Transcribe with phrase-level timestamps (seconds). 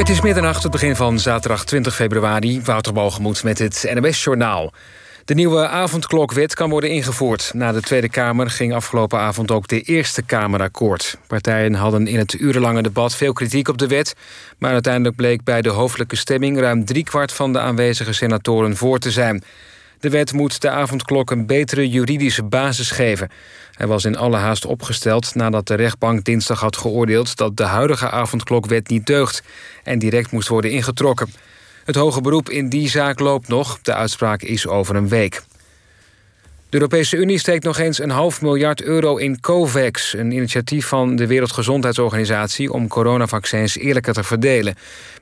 [0.00, 2.60] Het is middernacht, het begin van zaterdag 20 februari.
[2.62, 2.92] Wouter
[3.44, 4.72] met het NMS-journaal.
[5.24, 7.50] De nieuwe avondklokwet kan worden ingevoerd.
[7.54, 11.18] Na de Tweede Kamer ging afgelopen avond ook de Eerste Kamer akkoord.
[11.26, 14.14] Partijen hadden in het urenlange debat veel kritiek op de wet...
[14.58, 16.58] maar uiteindelijk bleek bij de hoofdelijke stemming...
[16.60, 19.42] ruim driekwart van de aanwezige senatoren voor te zijn.
[20.00, 23.30] De wet moet de avondklok een betere juridische basis geven.
[23.72, 27.36] Hij was in alle haast opgesteld nadat de rechtbank dinsdag had geoordeeld...
[27.36, 29.42] dat de huidige avondklokwet niet deugt
[29.84, 31.28] en direct moest worden ingetrokken...
[31.84, 33.78] Het hoge beroep in die zaak loopt nog.
[33.82, 35.42] De uitspraak is over een week.
[36.68, 40.14] De Europese Unie steekt nog eens een half miljard euro in COVAX...
[40.14, 42.72] een initiatief van de Wereldgezondheidsorganisatie...
[42.72, 44.74] om coronavaccins eerlijker te verdelen.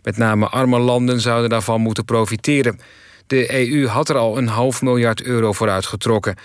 [0.02, 2.80] Met name arme landen zouden daarvan moeten profiteren.
[3.28, 6.36] De EU had er al een half miljard euro voor uitgetrokken.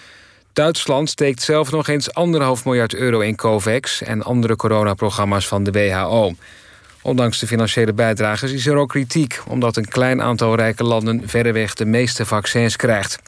[0.53, 4.01] Duitsland steekt zelf nog eens anderhalf miljard euro in COVAX...
[4.01, 6.33] en andere coronaprogramma's van de WHO.
[7.01, 9.39] Ondanks de financiële bijdrages is er ook kritiek...
[9.47, 13.19] omdat een klein aantal rijke landen verreweg de meeste vaccins krijgt.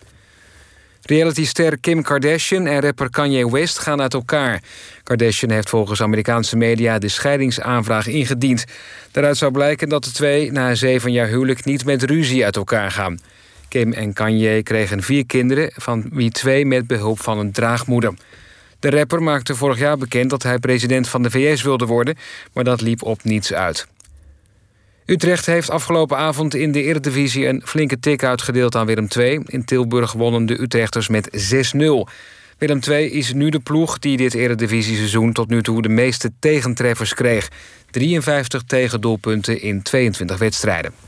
[1.02, 4.62] Realityster Kim Kardashian en rapper Kanye West gaan uit elkaar.
[5.04, 8.66] Kardashian heeft volgens Amerikaanse media de scheidingsaanvraag ingediend.
[9.12, 12.92] Daaruit zou blijken dat de twee na zeven jaar huwelijk niet met ruzie uit elkaar
[12.92, 13.20] gaan.
[13.76, 18.14] Kim en Kanye kregen vier kinderen, van wie twee met behulp van een draagmoeder.
[18.80, 22.16] De rapper maakte vorig jaar bekend dat hij president van de VS wilde worden,
[22.54, 23.88] maar dat liep op niets uit.
[25.06, 29.42] Utrecht heeft afgelopen avond in de Eredivisie een flinke tik uitgedeeld aan Willem II.
[29.46, 31.30] In Tilburg wonnen de Utrechters met
[31.76, 31.80] 6-0.
[32.58, 37.14] Willem II is nu de ploeg die dit Eredivisie-seizoen tot nu toe de meeste tegentreffers
[37.14, 37.50] kreeg.
[37.92, 41.05] 53 tegendoelpunten in 22 wedstrijden.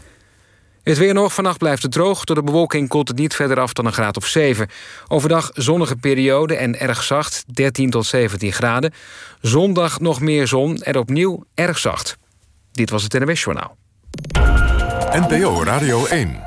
[0.88, 1.34] Het weer nog.
[1.34, 2.24] Vannacht blijft het droog.
[2.24, 4.70] Door de bewolking koelt het niet verder af dan een graad of 7.
[5.08, 7.44] Overdag zonnige periode en erg zacht.
[7.54, 8.94] 13 tot 17 graden.
[9.42, 12.18] Zondag nog meer zon en opnieuw erg zacht.
[12.72, 13.78] Dit was het NWS Journaal.
[15.12, 16.40] NPO Radio 1.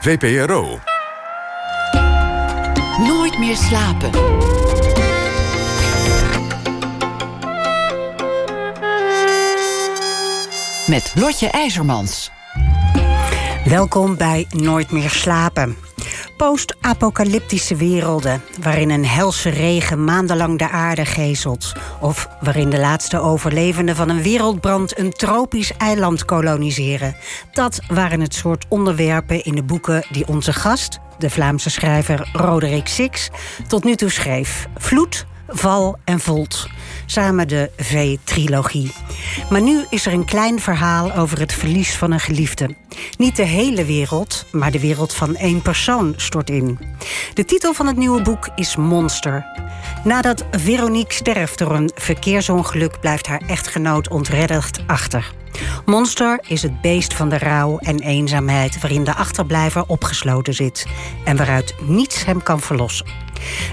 [0.00, 0.78] VPRO.
[2.98, 4.10] Nooit meer slapen.
[10.86, 12.30] Met Lotje IJzermans.
[13.64, 15.76] Welkom bij Nooit meer slapen.
[16.36, 21.72] Post-apocalyptische werelden waarin een helse regen maandenlang de aarde gezelt.
[22.00, 27.16] Of waarin de laatste overlevenden van een wereldbrand een tropisch eiland koloniseren.
[27.52, 32.88] Dat waren het soort onderwerpen in de boeken die onze gast, de Vlaamse schrijver Roderick
[32.88, 33.30] Six,
[33.68, 34.66] tot nu toe schreef.
[34.76, 36.68] Vloed, Val en Volt.
[37.06, 38.92] Samen de V-trilogie.
[39.50, 42.74] Maar nu is er een klein verhaal over het verlies van een geliefde.
[43.18, 46.78] Niet de hele wereld, maar de wereld van één persoon stort in.
[47.34, 49.46] De titel van het nieuwe boek is Monster.
[50.04, 55.32] Nadat Veronique sterft door een verkeersongeluk, blijft haar echtgenoot ontredderd achter.
[55.84, 60.86] Monster is het beest van de rouw en eenzaamheid waarin de achterblijver opgesloten zit
[61.24, 63.06] en waaruit niets hem kan verlossen.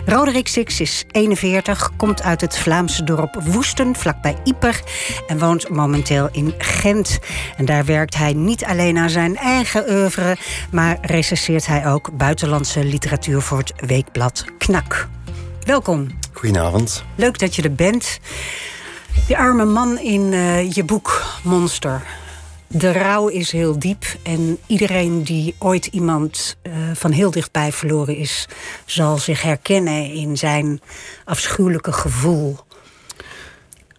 [0.06, 4.82] Roderick Six is 41, komt uit het Vlaamse dorp Woesten, vlakbij Ieper,
[5.28, 7.20] en woont momenteel in Gent.
[7.58, 10.38] En daar werkt hij niet alleen aan zijn eigen oeuvre,
[10.72, 15.08] maar recenseert hij ook buitenlandse literatuur voor het weekblad Knak.
[15.66, 16.08] Welkom.
[16.34, 17.04] Goedenavond.
[17.16, 18.20] Leuk dat je er bent.
[19.28, 22.04] Die arme man in uh, je boek Monster.
[22.68, 28.16] De rouw is heel diep en iedereen die ooit iemand uh, van heel dichtbij verloren
[28.16, 28.48] is,
[28.86, 30.82] zal zich herkennen in zijn
[31.26, 32.58] afschuwelijke gevoel.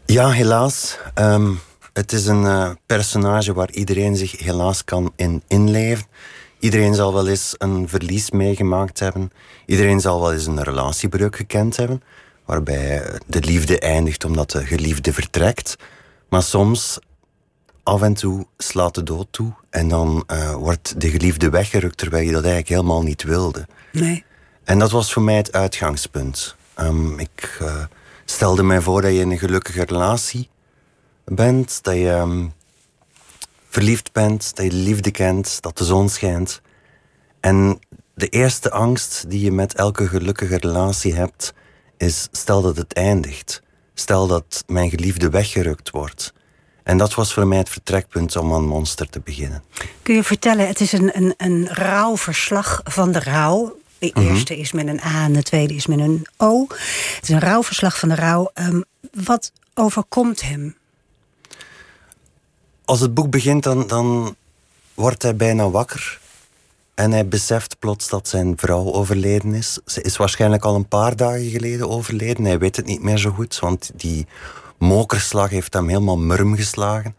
[0.06, 0.99] Ja, helaas.
[1.15, 1.61] Um,
[1.93, 6.06] het is een uh, personage waar iedereen zich helaas kan in inleven.
[6.59, 9.33] Iedereen zal wel eens een verlies meegemaakt hebben.
[9.67, 12.03] Iedereen zal wel eens een relatiebreuk gekend hebben
[12.45, 15.77] waarbij de liefde eindigt omdat de geliefde vertrekt.
[16.29, 16.99] Maar soms,
[17.83, 22.25] af en toe, slaat de dood toe en dan uh, wordt de geliefde weggerukt terwijl
[22.25, 23.67] je dat eigenlijk helemaal niet wilde.
[23.93, 24.25] Nee.
[24.65, 26.57] En dat was voor mij het uitgangspunt.
[26.81, 27.85] Um, ik uh,
[28.25, 30.49] stelde mij voor dat je in een gelukkige relatie
[31.25, 32.53] bent, dat je um,
[33.69, 36.61] verliefd bent, dat je de liefde kent, dat de zon schijnt.
[37.41, 37.79] En
[38.15, 41.55] de eerste angst die je met elke gelukkige relatie hebt,
[42.02, 43.62] is stel dat het eindigt.
[43.94, 46.32] Stel dat mijn geliefde weggerukt wordt.
[46.82, 49.62] En dat was voor mij het vertrekpunt om aan Monster te beginnen.
[50.02, 53.76] Kun je vertellen, het is een, een, een rouwverslag van de rouw.
[53.99, 54.26] De mhm.
[54.26, 56.66] eerste is met een A en de tweede is met een O.
[57.14, 58.50] Het is een rouwverslag van de rouw.
[58.54, 60.76] Um, wat overkomt hem?
[62.84, 64.37] Als het boek begint, dan, dan
[64.94, 66.20] wordt hij bijna wakker.
[66.94, 69.81] En hij beseft plots dat zijn vrouw overleden is.
[69.85, 72.44] Ze is waarschijnlijk al een paar dagen geleden overleden.
[72.44, 74.27] Hij weet het niet meer zo goed, want die
[74.79, 77.17] mokerslag heeft hem helemaal murm geslagen.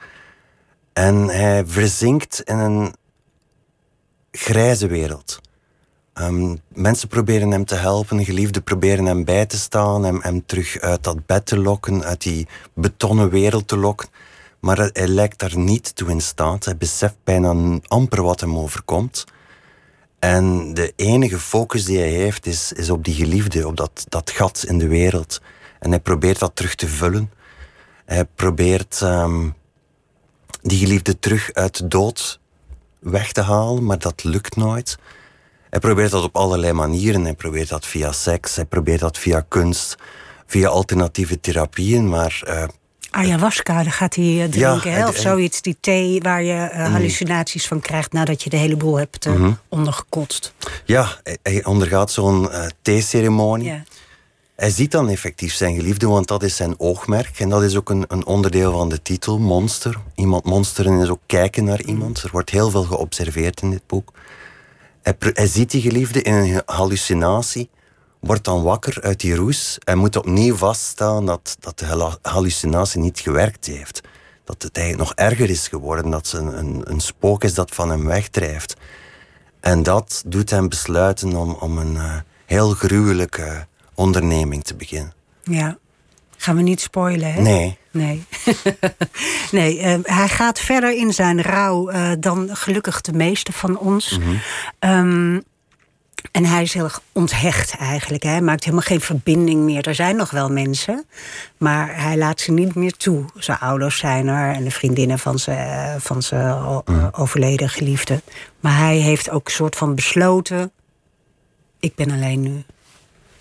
[0.94, 2.94] En hij verzinkt in een
[4.32, 5.42] grijze wereld.
[6.14, 10.80] Um, mensen proberen hem te helpen, geliefden proberen hem bij te staan, hem, hem terug
[10.80, 14.10] uit dat bed te lokken, uit die betonnen wereld te lokken.
[14.60, 16.66] Maar hij lijkt daar niet toe in staat.
[16.66, 19.26] Hij beseft bijna amper wat hem overkomt.
[20.24, 24.30] En de enige focus die hij heeft is, is op die geliefde, op dat, dat
[24.30, 25.42] gat in de wereld.
[25.80, 27.32] En hij probeert dat terug te vullen.
[28.06, 29.54] Hij probeert um,
[30.62, 32.40] die geliefde terug uit de dood
[33.00, 34.98] weg te halen, maar dat lukt nooit.
[35.70, 37.24] Hij probeert dat op allerlei manieren.
[37.24, 39.96] Hij probeert dat via seks, hij probeert dat via kunst,
[40.46, 42.44] via alternatieve therapieën, maar...
[42.48, 42.64] Uh,
[43.16, 45.62] Ayahuasca, daar gaat hij eh, drinken, ja, of zoiets.
[45.62, 49.52] Die thee waar je uh, hallucinaties van krijgt nadat je de hele boel hebt uh,
[49.70, 50.54] ondergekotst.
[50.86, 51.08] Ja,
[51.44, 53.68] hij ondergaat zo'n uh, theeceremonie.
[53.68, 53.84] Ja.
[54.56, 57.40] Hij ziet dan effectief zijn geliefde, want dat is zijn oogmerk.
[57.40, 59.98] En dat is ook een, een onderdeel van de titel, monster.
[60.16, 62.22] Iemand monsteren is ook kijken naar iemand.
[62.24, 64.12] Er wordt heel veel geobserveerd in dit boek.
[65.02, 67.70] Hij, hij ziet die geliefde in een hallucinatie,
[68.24, 73.20] wordt dan wakker uit die roes en moet opnieuw vaststaan dat, dat de hallucinatie niet
[73.20, 74.02] gewerkt heeft.
[74.44, 77.72] Dat het eigenlijk nog erger is geworden, dat ze een, een, een spook is dat
[77.72, 78.76] van hem wegdrijft.
[79.60, 82.16] En dat doet hem besluiten om, om een uh,
[82.46, 85.14] heel gruwelijke onderneming te beginnen.
[85.44, 85.78] Ja.
[86.38, 87.42] Gaan we niet spoilen, hè?
[87.42, 87.78] Nee.
[87.92, 88.26] Nee.
[89.52, 94.18] nee, uh, hij gaat verder in zijn rouw uh, dan gelukkig de meeste van ons.
[94.18, 95.36] Mm -hmm.
[95.36, 95.44] um,
[96.32, 98.24] en hij is heel erg onthecht eigenlijk.
[98.24, 99.88] Hij maakt helemaal geen verbinding meer.
[99.88, 101.06] Er zijn nog wel mensen,
[101.58, 103.26] maar hij laat ze niet meer toe.
[103.36, 106.82] Zijn ouders zijn er en de vriendinnen van zijn, van zijn
[107.14, 108.22] overleden geliefde.
[108.60, 110.72] Maar hij heeft ook een soort van besloten:
[111.80, 112.64] ik ben alleen nu.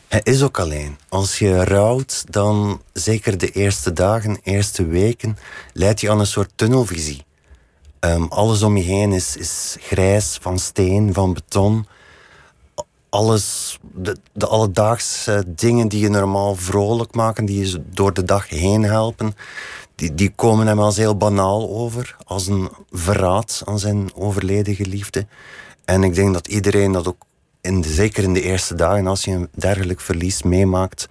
[0.08, 0.96] Hij is ook alleen.
[1.08, 5.38] Als je rouwt, dan zeker de eerste dagen, eerste weken,
[5.72, 7.24] leidt je aan een soort tunnelvisie.
[8.00, 11.86] Um, alles om je heen is, is grijs, van steen, van beton.
[13.12, 18.48] Alles, de, de alledaagse dingen die je normaal vrolijk maken, die je door de dag
[18.48, 19.34] heen helpen,
[19.94, 25.26] die, die komen hem als heel banaal over, als een verraad aan zijn overleden geliefde.
[25.84, 27.24] En ik denk dat iedereen dat ook
[27.60, 31.08] in de, zeker in de eerste dagen, als je een dergelijk verlies meemaakt,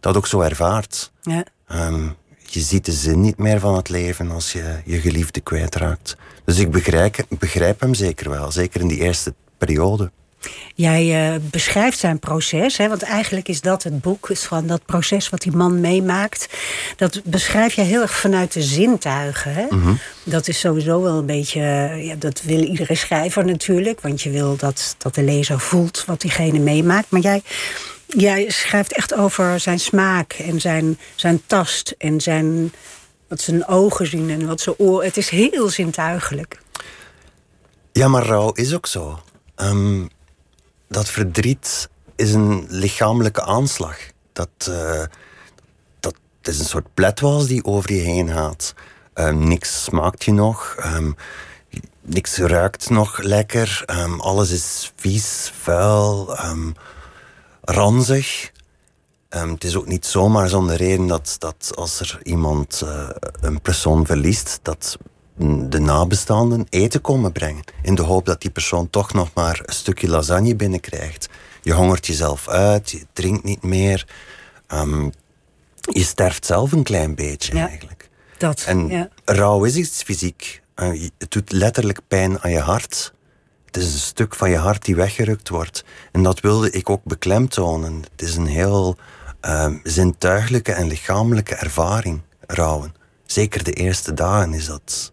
[0.00, 1.12] dat ook zo ervaart.
[1.22, 1.44] Ja.
[1.72, 6.16] Um, je ziet de zin niet meer van het leven als je je geliefde kwijtraakt.
[6.44, 10.10] Dus ik begrijp, begrijp hem zeker wel, zeker in die eerste periode.
[10.74, 15.28] Jij uh, beschrijft zijn proces, hè, want eigenlijk is dat het boek, van dat proces
[15.28, 16.48] wat die man meemaakt.
[16.96, 19.54] Dat beschrijf je heel erg vanuit de zintuigen.
[19.54, 19.66] Hè?
[19.70, 19.98] Mm -hmm.
[20.24, 21.60] Dat is sowieso wel een beetje,
[22.02, 26.20] ja, dat wil iedere schrijver natuurlijk, want je wil dat, dat de lezer voelt wat
[26.20, 27.10] diegene meemaakt.
[27.10, 27.42] Maar jij,
[28.06, 32.72] jij schrijft echt over zijn smaak en zijn, zijn tast en zijn,
[33.28, 35.06] wat zijn ogen zien en wat zijn oren.
[35.06, 36.60] Het is heel zintuigelijk.
[37.92, 39.22] Ja, maar rouw is ook zo.
[39.56, 40.08] Um,
[40.90, 43.96] dat verdriet is een lichamelijke aanslag.
[44.32, 45.04] Dat, uh,
[46.00, 48.74] dat is een soort pletwas die over je heen gaat.
[49.14, 50.76] Um, niks smaakt je nog.
[50.84, 51.16] Um,
[52.00, 53.84] niks ruikt nog lekker.
[53.86, 56.36] Um, alles is vies, vuil,
[57.60, 58.52] ranzig.
[59.28, 63.08] het is ook niet zomaar zonder reden dat, dat als er iemand uh,
[63.40, 64.98] een persoon verliest, dat
[65.68, 67.64] de nabestaanden eten komen brengen.
[67.82, 71.28] In de hoop dat die persoon toch nog maar een stukje lasagne binnenkrijgt.
[71.62, 74.06] Je hongert jezelf uit, je drinkt niet meer.
[74.68, 75.12] Um,
[75.80, 78.08] je sterft zelf een klein beetje ja, eigenlijk.
[78.38, 79.08] Dat, en ja.
[79.24, 80.62] rouw is iets fysiek.
[80.76, 83.12] Uh, het doet letterlijk pijn aan je hart.
[83.66, 85.84] Het is een stuk van je hart die weggerukt wordt.
[86.12, 88.02] En dat wilde ik ook beklemtonen.
[88.10, 88.96] Het is een heel
[89.40, 92.94] um, zintuiglijke en lichamelijke ervaring, rouwen.
[93.26, 95.10] Zeker de eerste dagen is dat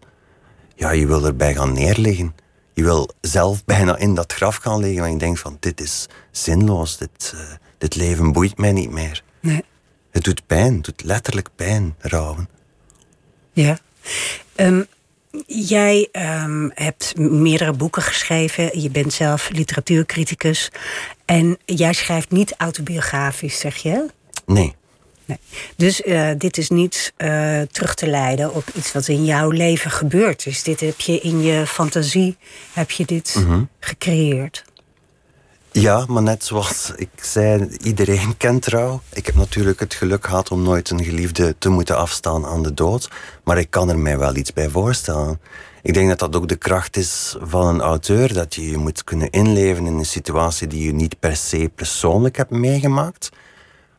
[0.78, 2.34] ja, je wil erbij gaan neerliggen.
[2.74, 5.04] Je wil zelf bijna in dat graf gaan liggen.
[5.04, 6.98] En je denkt van, dit is zinloos.
[6.98, 7.40] Dit, uh,
[7.78, 9.22] dit leven boeit mij niet meer.
[9.40, 9.64] Nee.
[10.10, 10.74] Het doet pijn.
[10.74, 12.48] Het doet letterlijk pijn, rouwen.
[13.52, 13.78] Ja.
[14.56, 14.86] Um,
[15.46, 18.80] jij um, hebt meerdere boeken geschreven.
[18.80, 20.70] Je bent zelf literatuurcriticus.
[21.24, 24.06] En jij schrijft niet autobiografisch, zeg je?
[24.46, 24.74] Nee.
[25.28, 25.38] Nee.
[25.76, 29.90] Dus uh, dit is niet uh, terug te leiden op iets wat in jouw leven
[29.90, 30.62] gebeurd is.
[30.62, 32.36] Dit heb je in je fantasie
[32.72, 33.68] heb je dit mm -hmm.
[33.80, 34.64] gecreëerd.
[35.72, 39.02] Ja, maar net zoals ik zei, iedereen kent rouw.
[39.12, 42.74] Ik heb natuurlijk het geluk gehad om nooit een geliefde te moeten afstaan aan de
[42.74, 43.10] dood.
[43.44, 45.40] Maar ik kan er mij wel iets bij voorstellen.
[45.82, 48.32] Ik denk dat dat ook de kracht is van een auteur.
[48.32, 52.36] Dat je je moet kunnen inleven in een situatie die je niet per se persoonlijk
[52.36, 53.28] hebt meegemaakt.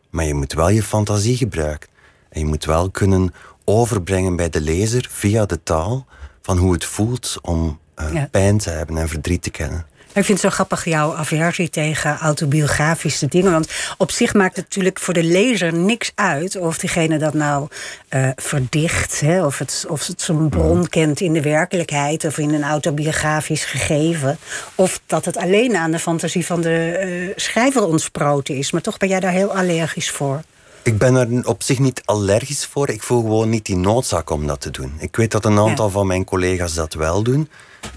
[0.09, 1.89] Maar je moet wel je fantasie gebruiken.
[2.29, 3.33] En je moet wel kunnen
[3.65, 6.05] overbrengen bij de lezer via de taal
[6.41, 8.27] van hoe het voelt om eh, Ja.
[8.31, 9.85] pijn te hebben en verdriet te kennen.
[10.13, 13.51] Ik vind het zo grappig jouw aversie tegen autobiografische dingen.
[13.51, 17.67] Want op zich maakt het natuurlijk voor de lezer niks uit of diegene dat nou
[18.07, 19.19] eh, verdicht.
[19.19, 23.65] Hè, of, het, of het zijn bron kent in de werkelijkheid of in een autobiografisch
[23.65, 24.37] gegeven.
[24.75, 28.71] Of dat het alleen aan de fantasie van de eh, schrijver ontsproten is.
[28.71, 30.41] Maar toch ben jij daar heel allergisch voor.
[30.83, 32.89] Ik ben er op zich niet allergisch voor.
[32.89, 34.93] Ik voel gewoon niet die noodzaak om dat te doen.
[34.99, 35.91] Ik weet dat een aantal Ja.
[35.91, 37.49] van mijn collega's dat wel doen.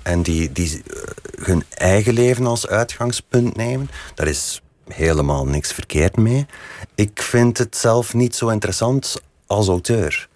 [0.03, 0.97] En die, die eh,
[1.45, 3.91] hun eigen leven als uitgangspunt nemen.
[4.15, 6.47] Daar is helemaal niks verkeerd mee.
[6.95, 10.29] Ik vind het zelf niet zo interessant als auteur.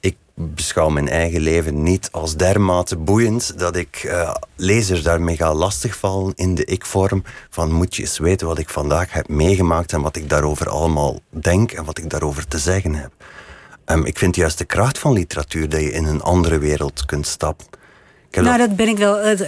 [0.00, 5.54] Ik beschouw mijn eigen leven niet als dermate boeiend dat ik eh, lezers daarmee ga
[5.54, 10.00] lastigvallen in de ik-vorm van moet je eens weten wat ik vandaag heb meegemaakt en
[10.00, 13.12] wat ik daarover allemaal denk en wat ik daarover te zeggen heb.
[13.84, 17.26] Ehm, ik vind juist de kracht van literatuur dat je in een andere wereld kunt
[17.26, 17.66] stappen.
[18.44, 19.38] Nou, dat- ben ik wel eh,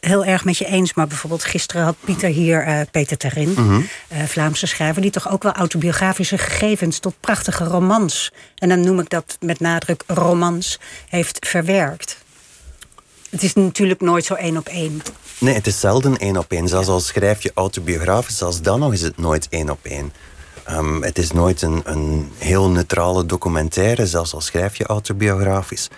[0.00, 0.94] heel erg met je eens.
[0.94, 3.80] Maar bijvoorbeeld gisteren had Pieter hier, eh, Peter Terin, Mhm.
[4.08, 5.02] eh, Vlaamse schrijver...
[5.02, 8.32] die toch ook wel autobiografische gegevens tot prachtige romans...
[8.56, 12.16] en dan noem ik dat met nadruk romans, heeft verwerkt.
[13.30, 15.02] Het is natuurlijk nooit zo één op één.
[15.38, 16.68] Nee, het is zelden één op één.
[16.68, 20.12] Zelfs al schrijf je autobiografisch, zelfs dan nog is het nooit één op één.
[20.64, 25.88] Ehm, het is nooit een, een heel neutrale documentaire, zelfs al schrijf je autobiografisch.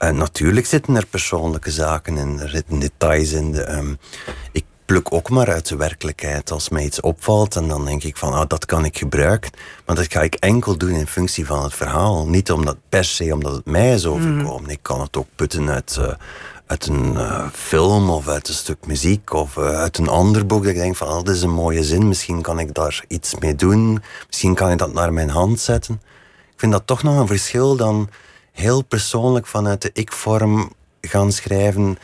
[0.00, 3.52] Eh, natuurlijk zitten er persoonlijke zaken in, er zitten details in.
[3.52, 3.94] De, ehm,
[4.52, 8.16] ik pluk ook maar uit de werkelijkheid als mij iets opvalt en dan denk ik
[8.16, 9.50] van, ah, dat kan ik gebruiken.
[9.86, 12.26] Maar dat ga ik enkel doen in functie van het verhaal.
[12.26, 14.70] Niet omdat, per se omdat het mij is overkomen.
[14.70, 16.14] Ik kan het ook putten uit, eh,
[16.66, 20.62] uit een eh, film of uit een stuk muziek of uit een ander boek.
[20.62, 23.34] Dat ik denk van, ah, dat is een mooie zin, misschien kan ik daar iets
[23.38, 24.02] mee doen.
[24.26, 26.02] Misschien kan ik dat naar mijn hand zetten.
[26.52, 28.08] Ik vind dat toch nog een verschil dan
[28.60, 31.98] heel persoonlijk vanuit de ik-vorm gaan schrijven.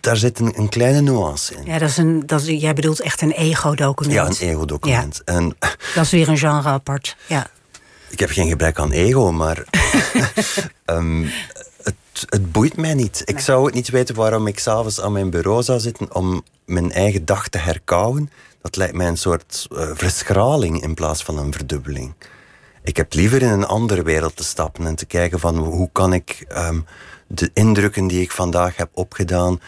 [0.00, 1.64] Daar zit een, een kleine nuance in.
[1.64, 4.14] Ja, dat is een, dat is, jij bedoelt echt een ego-document.
[4.14, 5.24] Ja, een ego-document.
[5.24, 5.56] En
[5.94, 7.16] Dat is weer een genre apart.
[7.26, 7.50] Ja.
[8.10, 9.64] ik heb geen gebrek aan ego, maar
[10.84, 11.26] ehm,
[11.82, 11.94] het,
[12.28, 13.22] het boeit mij niet.
[13.24, 16.92] Ik zou het niet weten waarom ik s'avonds aan mijn bureau zou zitten om mijn
[16.92, 18.30] eigen dag te herkauwen.
[18.62, 22.14] Dat lijkt mij een soort eh, verschraling in plaats van een verdubbeling.
[22.88, 26.12] Ik heb liever in een andere wereld te stappen en te kijken van hoe kan
[26.12, 26.80] ik ehm,
[27.26, 29.60] de indrukken die ik vandaag heb opgedaan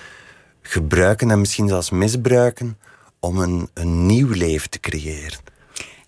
[0.62, 2.78] gebruiken en misschien zelfs misbruiken
[3.18, 5.38] om een, een nieuw leven te creëren.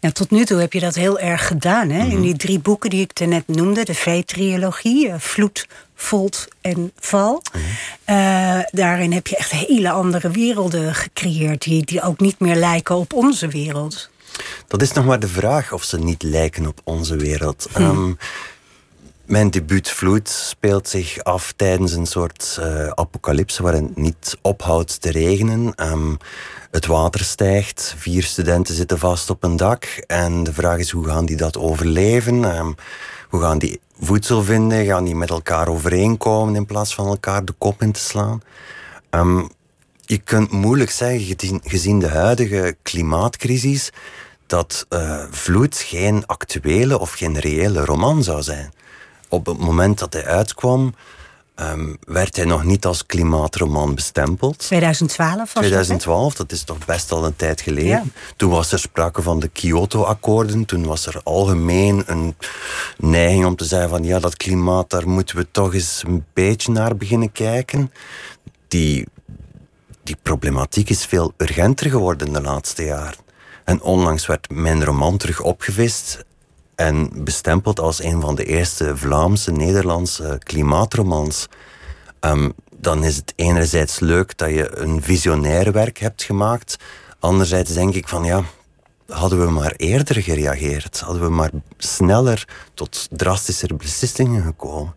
[0.00, 1.90] Ja, tot nu toe heb je dat heel erg gedaan.
[1.90, 2.02] Hè?
[2.04, 2.10] Mhm.
[2.10, 7.42] In die drie boeken die ik net noemde, de V-trilogie, eh, Vloed, Volt en Val.
[7.52, 7.64] Mhm.
[8.04, 12.96] Eh, daarin heb je echt hele andere werelden gecreëerd, die, die ook niet meer lijken
[12.96, 14.10] op onze wereld.
[14.66, 17.68] Dat is nog maar de vraag of ze niet lijken op onze wereld.
[17.72, 18.12] Ehm,
[19.24, 25.00] mijn debuut Vloed speelt zich af tijdens een soort eh, apocalypse waarin het niet ophoudt
[25.00, 25.74] te regenen.
[25.74, 26.14] Ehm,
[26.70, 31.06] het water stijgt, vier studenten zitten vast op een dak en de vraag is hoe
[31.06, 32.44] gaan die dat overleven?
[32.44, 32.72] Ehm,
[33.28, 34.84] hoe gaan die voedsel vinden?
[34.84, 38.42] Gaan die met elkaar overeenkomen in plaats van elkaar de kop in te slaan?
[39.10, 39.42] Ehm,
[40.12, 43.90] je kunt moeilijk zeggen, gezien- de huidige klimaatcrisis,
[44.46, 48.72] dat eh, Vloed geen actuele of geen reële roman zou zijn.
[49.28, 50.94] Op het moment dat hij uitkwam,
[51.54, 54.58] ehm, werd hij nog niet als klimaatroman bestempeld.
[54.58, 55.68] 2012 was dat, hè?
[55.68, 57.88] 2012, dat is toch best al een tijd geleden.
[57.88, 58.04] Ja.
[58.36, 60.64] Toen was er sprake van de Kyoto-akkoorden.
[60.64, 62.36] Toen was er algemeen een
[62.98, 66.72] neiging om te zeggen van ja, dat klimaat, daar moeten we toch eens een beetje
[66.72, 67.92] naar beginnen kijken.
[68.68, 69.06] Die,
[70.02, 73.20] die problematiek is veel urgenter geworden de laatste jaren.
[73.64, 76.24] En onlangs werd mijn roman terug opgevist
[76.74, 81.48] en bestempeld als een van de eerste Vlaamse, Nederlandse klimaatromans.
[82.20, 86.76] Ehm, dan is het enerzijds leuk dat je een visionair werk hebt gemaakt.
[87.18, 88.44] Anderzijds denk ik van ja,
[89.06, 91.00] hadden we maar eerder gereageerd.
[91.00, 94.94] Hadden we maar sneller tot drastischer beslissingen gekomen.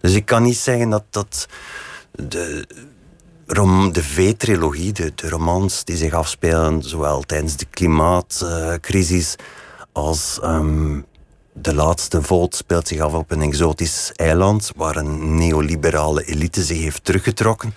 [0.00, 1.48] Dus ik kan niet zeggen dat, dat
[2.10, 2.66] de,
[3.46, 9.34] rom, de V-trilogie, de, de romans die zich afspelen, zowel tijdens de klimaatcrisis
[9.92, 11.00] als ehm,
[11.52, 16.78] de laatste Volt speelt zich af op een exotisch eiland waar een neoliberale elite zich
[16.78, 17.74] heeft teruggetrokken.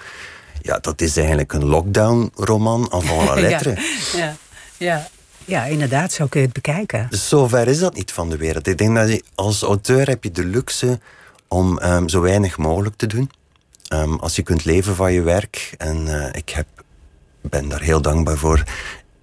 [0.61, 3.77] Ja, dat is eigenlijk een lockdown-roman avant la lettre.
[4.15, 4.35] Ja,
[4.77, 5.07] ja.
[5.45, 7.07] ja, inderdaad, zo kun je het bekijken.
[7.09, 8.67] Dus zover is dat niet van de wereld.
[8.67, 10.99] Ik denk dat je als auteur heb je de luxe
[11.47, 13.31] om ehm, zo weinig mogelijk te doen.
[13.87, 16.67] Ehm, als je kunt leven van je werk, en eh, ik heb,
[17.41, 18.63] ben daar heel dankbaar voor,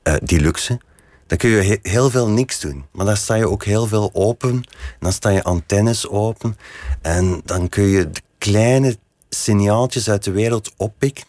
[0.03, 0.81] eh, die luxe,
[1.27, 2.85] dan kun je he- heel veel niks doen.
[2.93, 4.65] Maar dan sta je ook heel veel open, en
[5.01, 6.57] dan sta je antennes open,
[7.03, 8.97] en dan kun je de kleine
[9.29, 11.25] signaaltjes uit de wereld oppik,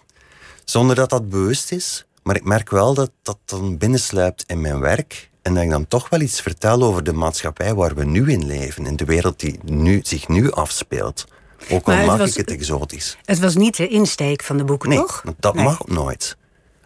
[0.65, 2.05] zonder dat dat bewust is.
[2.23, 5.29] Maar ik merk wel dat dat dan binnensluipt in mijn werk.
[5.41, 8.45] En dat ik dan toch wel iets vertel over de maatschappij waar we nu in
[8.45, 8.85] leven.
[8.85, 11.25] In de wereld die nu, zich nu afspeelt.
[11.69, 13.17] Ook al maak was- ik het exotisch.
[13.25, 15.24] Het was niet de insteek van de boeken, Nee, toch?
[15.39, 15.63] dat Nee.
[15.63, 16.38] mag nooit.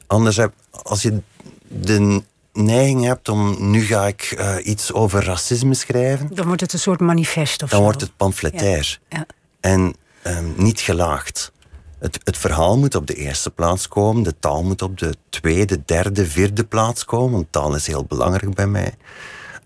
[0.07, 1.21] Anders heb, als je
[1.67, 2.21] de
[2.53, 6.79] neiging hebt om nu ga ik eh, iets over racisme schrijven, Dan wordt het een
[6.79, 7.85] soort manifest of dan zo.
[7.85, 8.99] wordt het pamfletair.
[9.09, 9.25] Ja.
[9.59, 11.51] En ehm, niet gelaagd.
[11.99, 15.81] Het, het verhaal moet op de eerste plaats komen, de taal moet op de tweede,
[15.85, 18.93] derde, vierde plaats komen, want taal is heel belangrijk bij mij.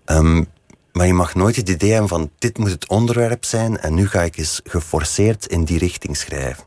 [0.04, 0.44] Ehm,
[0.94, 4.08] maar je mag nooit het idee hebben van dit moet het onderwerp zijn en nu
[4.08, 6.64] ga ik eens geforceerd in die richting schrijven.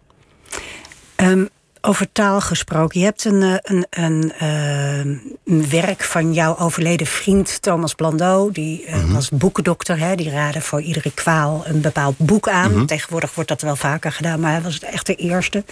[1.16, 1.46] Ehm,
[1.82, 3.00] over taal gesproken.
[3.00, 4.98] Je hebt een, eh, een, een, eh,
[5.46, 8.54] een werk van jouw overleden vriend Thomas Blandot.
[8.56, 9.14] Die eh, Mhm.
[9.14, 10.00] was boekendokter.
[10.00, 10.16] Hè?
[10.16, 12.72] Die raadde voor iedere kwaal een bepaald boek aan.
[12.72, 12.86] Mhm.
[12.86, 15.64] Tegenwoordig wordt dat wel vaker gedaan, maar hij was het echt de eerste.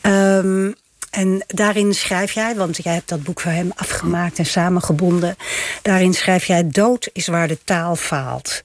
[0.00, 0.70] Ehm,
[1.10, 5.36] en daarin schrijf jij, want jij hebt dat boek voor hem afgemaakt en samengebonden.
[5.82, 8.62] Daarin schrijf jij: Dood is waar de taal faalt.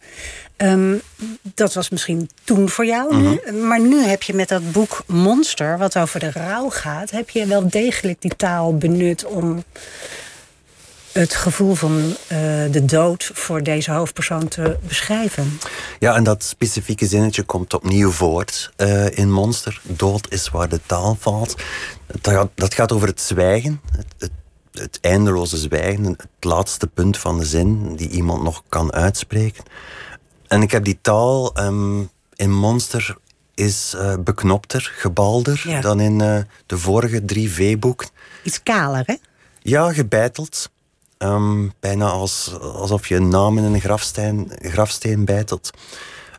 [0.58, 0.96] Ehm,
[1.42, 3.40] dat was misschien toen voor jou nu.
[3.46, 3.68] Mhm.
[3.68, 7.46] Maar nu heb je met dat boek Monster, wat over de rouw gaat, heb je
[7.46, 9.64] wel degelijk die taal benut om
[11.14, 12.38] het gevoel van eh,
[12.72, 15.60] de dood voor deze hoofdpersoon te beschrijven.
[16.00, 19.82] Ja, en dat specifieke zinnetje komt opnieuw voort eh, in Monster.
[19.84, 21.56] Dood is waar de taal valt.
[22.22, 24.32] Dat gaat, dat gaat over het zwijgen, het, het,
[24.72, 29.64] het eindeloze zwijgen, het laatste punt van de zin die iemand nog kan uitspreken.
[30.48, 32.00] En ik heb die taal ehm,
[32.36, 33.18] in Monster
[33.54, 35.82] is eh, beknopter, gebalder Ja.
[35.82, 38.10] dan in eh, de vorige drie V-boeken.
[38.44, 39.16] Iets kaler, hè?
[39.62, 40.70] Ja, gebeiteld.
[41.18, 45.72] Ehm, bijna als, alsof je een naam in een grafsteen, grafsteen beitelt.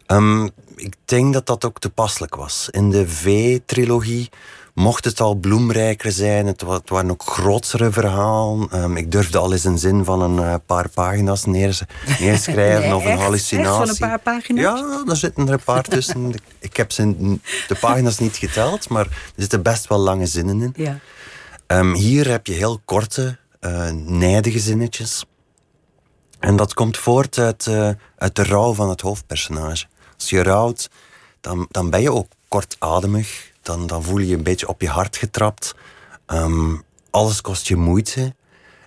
[0.07, 0.45] Ehm,
[0.77, 2.69] ik denk dat dat ook toepasselijk was.
[2.71, 4.29] In de V-trilogie
[4.75, 6.47] mocht het al bloemrijker zijn.
[6.47, 8.69] Het, wa- het waren ook grotere verhalen.
[8.71, 11.83] Ehm, ik durfde al eens een zin van een eh, paar pagina's neers,
[12.21, 13.21] neerschrijven Nee, of een echt?
[13.21, 13.89] hallucinatie.
[13.91, 14.63] Echt van een paar pagina's?
[14.81, 16.33] Ja, er zitten er een paar tussen.
[16.59, 17.15] Ik heb ze,
[17.69, 20.73] de pagina's niet geteld, maar er zitten best wel lange zinnen in.
[20.77, 20.99] Ja.
[21.67, 25.25] Ehm, hier heb je heel korte, eh nijdige zinnetjes.
[26.39, 29.85] En dat komt voort uit, eh, uit de rouw van het hoofdpersonage.
[30.25, 30.91] Als je rouwt,
[31.41, 33.53] dan, dan ben je ook kortademig.
[33.63, 35.75] Dan, dan voel je je een beetje op je hart getrapt.
[36.27, 36.77] Ehm,
[37.11, 38.35] alles kost je moeite.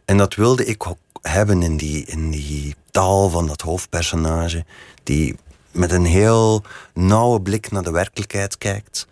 [0.05, 4.65] En dat wilde ik ook hebben in die, in die taal van dat hoofdpersonage.
[5.03, 5.35] Die
[5.71, 9.07] met een heel nauwe blik naar de werkelijkheid kijkt.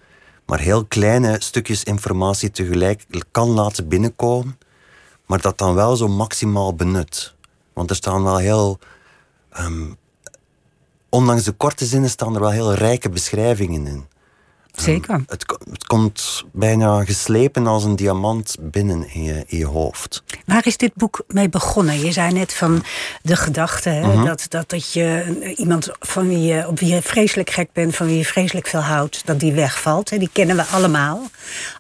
[0.45, 4.59] Maar heel kleine stukjes informatie tegelijk kan laten binnenkomen.
[5.25, 7.35] Maar dat dan wel zo maximaal benut.
[7.73, 8.79] Want er staan wel heel.
[9.49, 9.85] ehm,
[11.15, 14.05] ondanks de korte zinnen staan er wel heel rijke beschrijvingen in.
[14.75, 15.23] Zeker.
[15.27, 20.23] Het, het komt bijna geslepen als een diamant binnen in je, in je hoofd.
[20.45, 21.99] Waar is dit boek mee begonnen?
[21.99, 22.83] Je zei net van
[23.21, 24.25] de gedachte hè, Mhm.
[24.25, 28.05] dat, dat, dat je iemand van wie je, op wie je vreselijk gek bent, van
[28.07, 30.09] wie je vreselijk veel houdt, dat die wegvalt.
[30.09, 30.17] Hè.
[30.17, 31.21] Die kennen we allemaal.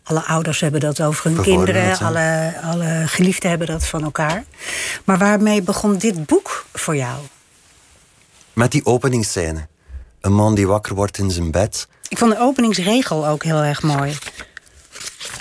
[0.03, 4.43] Alle ouders hebben dat over hun kinderen, alle, alle geliefden hebben dat van elkaar.
[5.03, 7.17] Maar waarmee begon dit boek voor jou?
[8.55, 9.67] Met die openingsscène.
[10.21, 11.87] Een man die wakker wordt in zijn bed.
[12.07, 14.13] Ik vond de openingsregel ook heel erg mooi.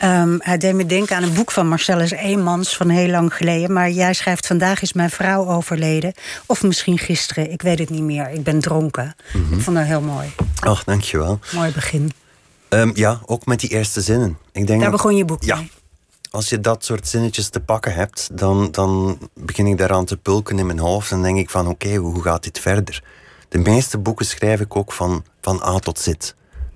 [0.00, 3.72] Ehm, hij deed me denken aan een boek van Marcellus Eemans van heel lang geleden.
[3.72, 6.12] Maar jij schrijft: Vandaag is mijn vrouw overleden.
[6.46, 8.30] Of misschien gisteren, ik weet het niet meer.
[8.30, 9.14] Ik ben dronken.
[9.50, 10.32] Ik vond dat heel mooi.
[10.60, 11.38] Ach, dankjewel.
[11.52, 12.12] Mooi begin.
[12.68, 14.38] Ehm, ja, ook met die eerste zinnen.
[14.52, 15.56] Ik denk Daar dat- begon je boek Ja.
[15.56, 15.70] mee.
[16.34, 20.58] Als je dat soort zinnetjes te pakken hebt, dan, dan begin ik daaraan te pulken
[20.58, 21.10] in mijn hoofd.
[21.10, 23.02] En denk ik van, oké, hoe gaat dit verder?
[23.48, 26.06] De meeste boeken schrijf ik ook van, van A tot Z.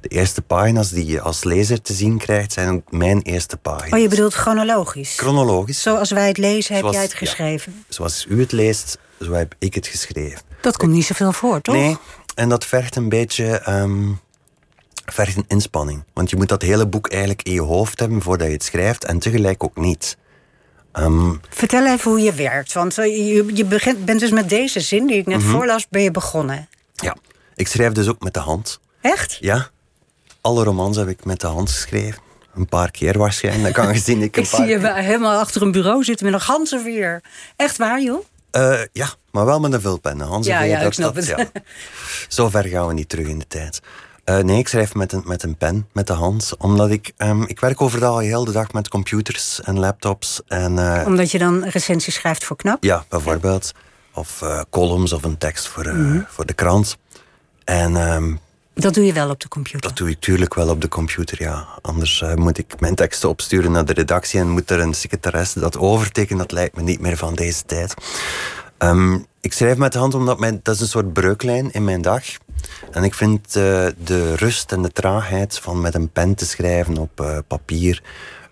[0.00, 3.92] De eerste pagina's die je als lezer te zien krijgt, zijn ook mijn eerste pagina's.
[3.92, 5.16] Oh, je bedoelt chronologisch.
[5.16, 5.82] Chronologisch.
[5.82, 7.18] Zoals wij het lezen, heb Zoals- jij het ja.
[7.18, 7.84] geschreven.
[7.88, 10.40] Zoals u het leest, zo heb ik het geschreven.
[10.60, 11.74] Dat komt niet zoveel voor, toch?
[11.74, 11.96] Nee,
[12.34, 14.08] en dat vergt een beetje ehm,
[15.12, 16.04] vergt een inspanning.
[16.12, 19.04] Want je moet dat hele boek eigenlijk in je hoofd hebben voordat je het schrijft
[19.04, 20.16] en tegelijk ook niet.
[20.92, 22.72] Ehm, Vertel even hoe je werkt.
[22.72, 25.48] Want eh, je, je begint, bent dus met deze zin die ik net Mhm.
[25.50, 26.68] voorlas, ben je begonnen.
[26.94, 27.16] ja,
[27.54, 28.80] ik schrijf dus ook met de hand.
[29.00, 29.36] Echt?
[29.40, 29.68] Ja,
[30.40, 32.22] alle romans heb ik met de hand geschreven.
[32.54, 33.74] Een paar keer waarschijnlijk.
[33.74, 36.34] Dan gezien ik een Ik paar zie je wel helemaal achter een bureau zitten met
[36.34, 37.22] een ganzenveer.
[37.56, 38.24] Echt waar, joh?
[38.50, 40.42] Eh, ja, maar wel met een vulpen.
[40.42, 41.26] Ja, ja, ik snap het.
[41.26, 41.50] Ja.
[42.28, 43.80] Zo ver gaan we niet terug in de tijd.
[44.28, 46.54] Eh, nee, ik schrijf met een, met een pen, met de hand.
[46.58, 47.12] Omdat ik...
[47.16, 50.40] ehm, ik werk overal heel de dag met computers en laptops.
[50.46, 52.84] En eh, Omdat je dan recensies schrijft voor Knap?
[52.84, 53.72] ja, bijvoorbeeld.
[54.14, 56.20] Of eh, columns of een tekst voor, Mhm.
[56.28, 56.96] voor de krant.
[57.64, 58.34] En ehm,
[58.74, 59.80] Dat doe je wel op de computer?
[59.80, 61.66] Dat doe ik tuurlijk wel op de computer, ja.
[61.82, 65.78] Anders moet ik mijn teksten opsturen naar de redactie en moet er een secretaresse dat
[65.78, 66.38] overtekenen.
[66.38, 67.94] Dat lijkt me niet meer van deze tijd.
[68.78, 72.02] Um, ik schrijf met de hand omdat mijn, dat is een soort breuklijn in mijn
[72.02, 72.24] dag.
[72.90, 73.52] En ik vind uh,
[74.04, 78.02] de rust en de traagheid van met een pen te schrijven op uh, papier,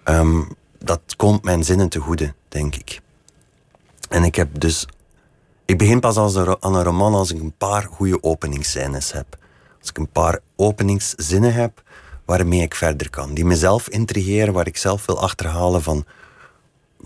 [0.04, 3.00] um, dat komt mijn zinnen te goede, denk ik.
[4.08, 4.86] En ik heb dus.
[5.64, 9.38] Ik begin pas als een, aan een roman als ik een paar goede openingsscènes heb.
[9.80, 11.82] Als ik een paar openingszinnen heb
[12.24, 13.34] waarmee ik verder kan.
[13.34, 16.04] Die mezelf intrigeren, waar ik zelf wil achterhalen van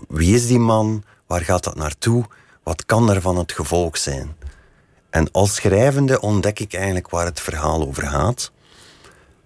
[0.07, 2.25] wie is die man, waar gaat dat naartoe,
[2.63, 4.35] wat kan er van het gevolg zijn.
[5.09, 8.51] En als schrijvende ontdek ik eigenlijk waar het verhaal over gaat.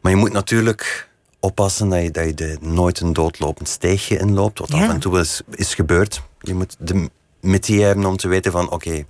[0.01, 4.59] Maar je moet natuurlijk oppassen dat je, dat je de, nooit een doodlopend steegje inloopt,
[4.59, 6.21] wat af en toe is, is gebeurd.
[6.39, 9.05] Je moet de metier hebben om te weten van oké,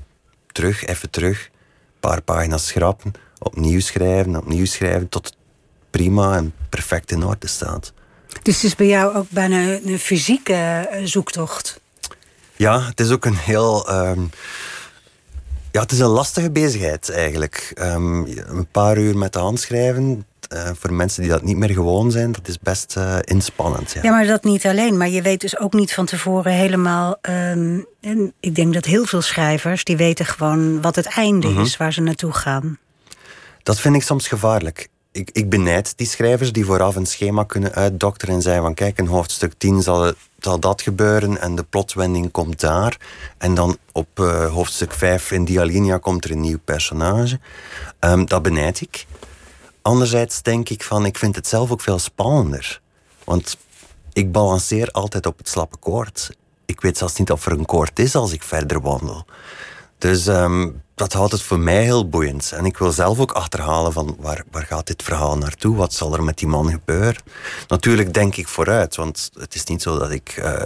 [0.51, 5.35] terug, even terug, een paar pagina's schrappen, opnieuw schrijven, opnieuw schrijven, tot het
[5.89, 7.93] prima en perfect in orde staat.
[8.41, 11.79] Dus het is bij jou ook bijna een fysieke eh, zoektocht?
[12.55, 13.93] Ja, het is ook een heel.
[13.93, 14.29] Um,
[15.71, 17.73] ja, het is een lastige bezigheid eigenlijk.
[17.81, 21.69] Um, een paar uur met de hand schrijven, uh, voor mensen die dat niet meer
[21.69, 23.91] gewoon zijn, dat is best uh, inspannend.
[23.91, 23.99] Ja.
[24.03, 24.97] ja, maar dat niet alleen.
[24.97, 27.17] Maar je weet dus ook niet van tevoren helemaal.
[27.21, 31.55] Um, en ik denk dat heel veel schrijvers die weten gewoon wat het einde mm
[31.55, 31.63] -hmm.
[31.63, 32.77] is, waar ze naartoe gaan.
[33.63, 34.87] Dat vind ik soms gevaarlijk.
[35.15, 38.97] Ik, ik benijd die schrijvers die vooraf een schema kunnen uitdokteren en zeggen van kijk,
[38.97, 40.13] in hoofdstuk 10 zal,
[40.59, 42.97] dat gebeuren en de plotwending komt daar.
[43.37, 47.39] En dan op uh, hoofdstuk 5 in die alinea komt er een nieuw personage.
[47.99, 49.05] Um, dat benijd ik.
[49.81, 52.81] Anderzijds denk ik van, ik vind het zelf ook veel spannender.
[53.23, 53.57] Want
[54.13, 56.29] ik balanceer altijd op het slappe koord.
[56.65, 59.25] Ik weet zelfs niet of er een koord is als ik verder wandel.
[59.97, 62.51] Dus um, dat houdt het voor mij heel boeiend.
[62.51, 65.75] En ik wil zelf ook achterhalen van waar, waar gaat dit verhaal naartoe?
[65.75, 67.21] Wat zal er met die man gebeuren?
[67.67, 70.63] Natuurlijk denk ik vooruit, want het is niet zo dat ik uh,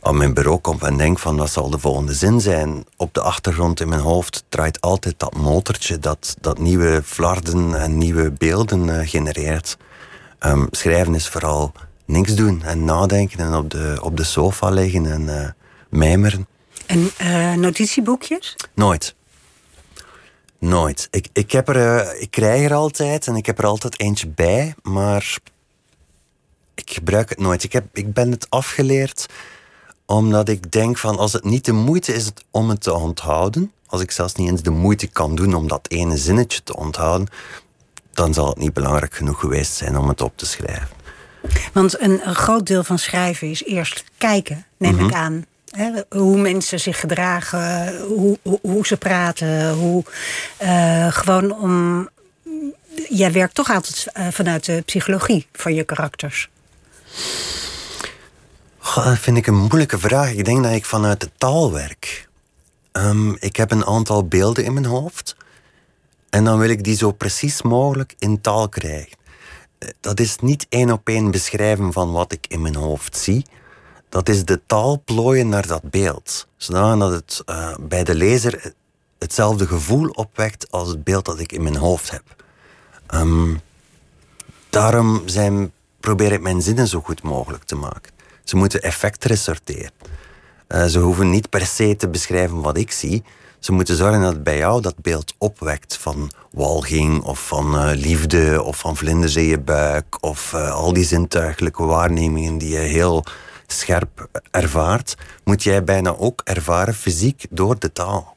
[0.00, 2.84] aan mijn bureau kom en denk van wat zal de volgende zin zijn.
[2.96, 7.98] Op de achtergrond in mijn hoofd draait altijd dat motortje dat, dat nieuwe flarden en
[7.98, 9.76] nieuwe beelden uh, genereert.
[10.40, 11.72] Um, schrijven is vooral
[12.04, 15.48] niks doen en nadenken en op de, op de sofa liggen en uh,
[15.88, 16.46] mijmeren.
[16.86, 18.56] En notitieboekjes?
[18.74, 19.14] Nooit.
[20.64, 21.08] Nooit.
[21.10, 24.28] Ik, ik, heb er, uh, ik krijg er altijd en ik heb er altijd eentje
[24.28, 25.38] bij, maar
[26.74, 27.64] ik gebruik het nooit.
[27.64, 29.26] Ik, heb, ik ben het afgeleerd
[30.06, 34.00] omdat ik denk van als het niet de moeite is om het te onthouden, als
[34.00, 37.28] ik zelfs niet eens de moeite kan doen om dat ene zinnetje te onthouden,
[38.12, 40.88] dan zal het niet belangrijk genoeg geweest zijn om het op te schrijven.
[41.72, 45.08] Want een, een groot deel van schrijven is eerst kijken, neem mm -hmm.
[45.08, 45.44] ik aan.
[46.08, 50.04] Hoe mensen zich gedragen, hoe, hoe, ze praten, hoe
[50.62, 52.08] uh, gewoon om.
[53.08, 56.48] Jij werkt toch altijd uh, vanuit de psychologie van je karakters.
[58.94, 60.32] Dat vind ik een moeilijke vraag.
[60.32, 62.28] Ik denk dat ik vanuit de taal werk.
[62.92, 65.36] Um, ik heb een aantal beelden in mijn hoofd.
[66.30, 69.16] En dan wil ik die zo precies mogelijk in taal krijgen.
[70.00, 73.46] Dat is niet één op één beschrijven van wat ik in mijn hoofd zie
[74.14, 76.46] dat is de taal plooien naar dat beeld.
[76.56, 78.72] Zodat het uh, bij de lezer
[79.18, 82.22] hetzelfde gevoel opwekt als het beeld dat ik in mijn hoofd heb.
[83.14, 83.60] Um,
[84.70, 88.12] daarom zijn, probeer ik mijn zinnen zo goed mogelijk te maken.
[88.44, 89.90] Ze moeten effect resorteren.
[90.68, 93.22] Uh, ze hoeven niet per se te beschrijven wat ik zie.
[93.58, 98.62] Ze moeten zorgen dat bij jou dat beeld opwekt van walging of van uh, liefde
[98.62, 103.24] of van vlinders in je buik of al die zintuigelijke waarnemingen die je heel
[103.66, 108.36] scherp ervaart, moet jij bijna ook ervaren fysiek door de taal.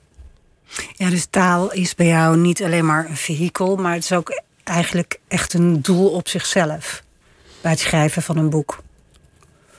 [0.94, 4.42] Ja, dus taal is bij jou niet alleen maar een vehikel, maar het is ook
[4.63, 7.04] eigenlijk echt een doel op zichzelf
[7.62, 8.80] bij het schrijven van een boek.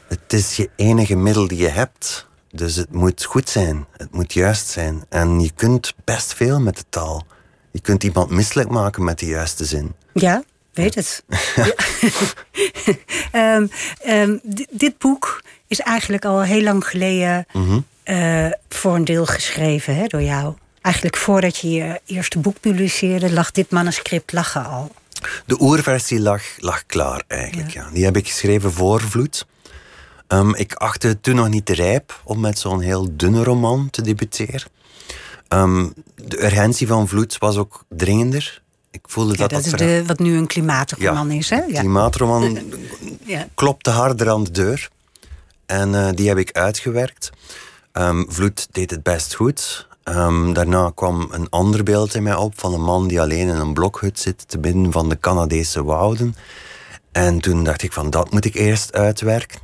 [0.08, 2.26] Het is je enige middel die je hebt.
[2.50, 5.04] Dus het moet goed zijn, het moet juist zijn.
[5.08, 7.26] En je kunt best veel met de taal.
[7.70, 9.94] Je kunt iemand misselijk maken met de juiste zin.
[10.12, 10.42] Ja,
[10.78, 11.24] weet het.
[13.32, 13.70] um,
[14.14, 17.84] um, dit boek is eigenlijk al heel lang geleden mm -hmm.
[18.04, 20.54] uh, voor een deel geschreven hè, door jou.
[20.80, 24.94] Eigenlijk voordat je je eerste boek publiceerde, lag dit manuscript lachen al.
[25.46, 27.70] De oerversie lag, lag klaar eigenlijk.
[27.70, 27.82] Ja.
[27.82, 27.90] ja.
[27.92, 29.46] Die heb ik geschreven voor Vloed.
[30.28, 34.02] Um, ik achtte het toen nog niet rijp om met zo'n heel dunne roman te
[34.02, 34.70] debuteren.
[36.14, 40.18] de urgentie van Vloed was ook dringender ik voelde ja, dat dat, is de, wat
[40.18, 41.50] nu een klimaatroman ja, is.
[41.50, 41.62] Hè?
[41.62, 41.80] Ja.
[41.80, 42.58] Klimaatroman
[43.24, 43.48] ja.
[43.54, 44.88] klopte harder aan de deur.
[45.66, 47.30] En uh, die heb ik uitgewerkt.
[47.92, 49.88] Um, Vloed deed het best goed.
[50.02, 53.56] Ehm, daarna kwam een ander beeld in mij op van een man die alleen in
[53.56, 56.34] een blokhut zit te binnen van de Canadese wouden.
[57.12, 59.60] En toen dacht ik van dat moet ik eerst uitwerken.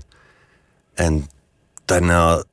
[0.94, 1.28] En
[1.84, 2.44] daarna,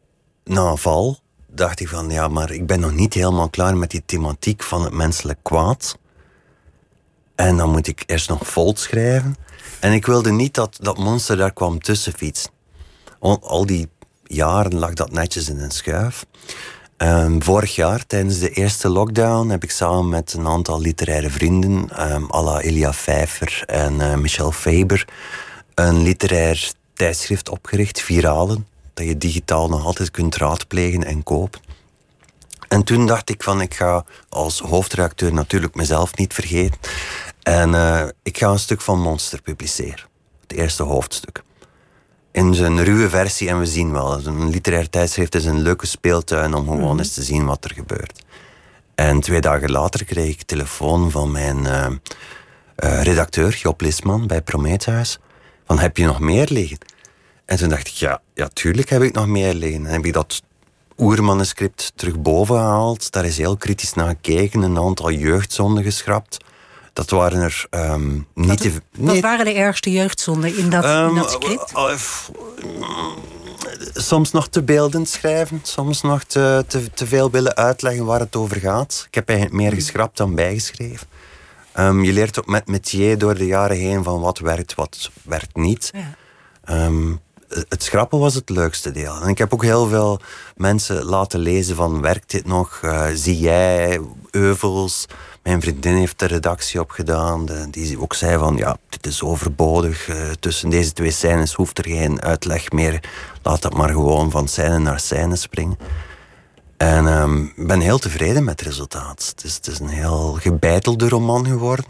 [0.44, 3.92] na een val, dacht ik van ja, maar ik ben nog niet helemaal klaar met
[3.92, 5.98] die thematiek van het menselijk kwaad.
[7.42, 9.36] En dan moet ik eerst nog Volt schrijven.
[9.80, 12.52] En ik wilde niet dat dat monster daar kwam tussen fietsen.
[13.20, 13.90] Al, die
[14.24, 16.26] jaren lag dat netjes in een schuif.
[16.98, 21.72] Um, vorig jaar, tijdens de eerste lockdown, heb ik samen met een aantal literaire vrienden,
[22.14, 25.08] um, à la Elia Pfeiffer en uh, Michel Faber,
[25.76, 31.62] een literair tijdschrift opgericht, Viralen, dat je digitaal nog altijd kunt raadplegen en kopen.
[32.68, 36.80] En toen dacht ik van, ik ga als hoofdredacteur natuurlijk mezelf niet vergeten.
[37.44, 40.06] En uh, ik ga een stuk van Monster publiceren.
[40.42, 41.44] Het eerste hoofdstuk
[42.32, 44.26] in zijn ruwe versie en we zien wel.
[44.26, 46.98] Een literair tijdschrift is een leuke speeltuin om gewoon mhm.
[46.98, 48.26] eens te zien wat er gebeurt.
[48.96, 51.88] En twee dagen later kreeg ik telefoon van mijn uh,
[52.84, 55.20] uh, redacteur, Job Lisman, bij Prometheus.
[55.66, 56.78] Van, heb je nog meer liggen?
[57.46, 59.86] En toen dacht ik, ja, ja, tuurlijk heb ik nog meer liggen.
[59.86, 60.42] En heb ik dat
[60.98, 63.12] oermanuscript terug boven gehaald.
[63.12, 66.38] Daar is heel kritisch naar gekeken, een aantal jeugdzonden geschrapt.
[66.94, 68.48] Dat waren er um, niet...
[68.48, 71.72] Wat, te, wat waren de ergste jeugdzonden in dat, um, in dat ehm, script?
[71.76, 71.94] Uh,
[73.94, 75.60] soms nog te beeldend schrijven.
[75.64, 79.04] Soms nog te, te, te, veel willen uitleggen waar het over gaat.
[79.08, 79.80] Ik heb eigenlijk meer hmm.
[79.80, 81.08] geschrapt dan bijgeschreven.
[81.80, 85.56] Um, je leert ook met metier door de jaren heen van wat werkt, wat werkt
[85.56, 85.92] niet.
[85.94, 86.90] Ja.
[87.70, 89.22] het schrappen was het leukste deel.
[89.22, 90.20] En ik heb ook heel veel
[90.56, 92.82] mensen laten lezen van werkt dit nog?
[92.86, 94.02] Uh, zie jij
[94.32, 95.08] euvels?
[95.44, 97.46] Mijn vriendin heeft de redactie opgedaan.
[97.72, 100.08] die ook zei van, ja, dit is overbodig.
[100.10, 103.04] Uh, tussen deze twee scènes hoeft er geen uitleg meer.
[103.42, 105.78] Laat dat maar gewoon van scène naar scène springen.
[106.78, 109.34] En ehm, ik ben heel tevreden met het resultaat.
[109.36, 111.86] Het is, het is een heel gebeitelde roman geworden.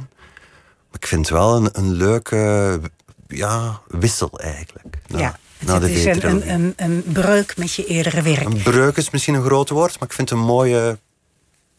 [0.89, 2.79] Maar ik vind het wel een, een leuke
[3.27, 4.97] ja, wissel eigenlijk.
[5.07, 5.37] ja.
[5.65, 8.43] het is een, een, een, een, breuk met je eerdere werk.
[8.43, 10.99] Een breuk is misschien een groot woord, maar ik vind het een mooie,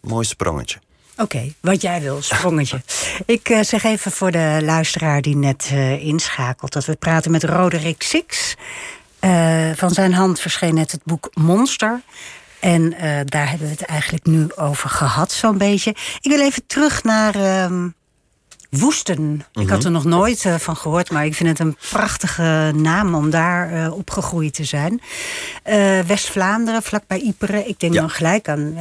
[0.00, 0.78] mooi sprongetje.
[1.16, 2.80] Oké, wat jij wil, sprongetje.
[3.26, 6.72] ik uh, zeg even voor de luisteraar die net uh, inschakelt...
[6.72, 8.54] dat we praten met Roderick Six.
[9.20, 12.00] Uh, van zijn hand verscheen net het boek Monster.
[12.60, 12.90] En
[13.24, 15.90] daar hebben we het eigenlijk nu over gehad, zo'n beetje.
[16.20, 17.88] Ik wil even terug naar ehm,
[18.78, 19.44] Woesten.
[19.52, 19.86] Ik had mhm.
[19.86, 23.72] er nog nooit uh, van gehoord, maar ik vind het een prachtige naam om daar
[23.72, 25.00] uh, opgegroeid te zijn.
[25.66, 27.64] Uh, West-Vlaanderen, vlakbij Ypres.
[27.64, 28.74] Ik denk dan gelijk aan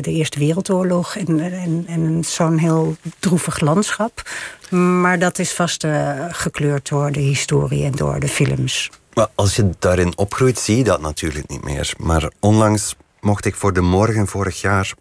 [0.00, 4.30] de Eerste Wereldoorlog en, en, en zo'n heel droevig landschap.
[4.70, 5.86] Maar dat is vast
[6.30, 8.90] gekleurd door de historie en door de films.
[9.14, 11.94] Maar als je daarin opgroeit, zie je dat natuurlijk niet meer.
[11.98, 14.94] Maar onlangs mocht ik voor de morgen vorig jaar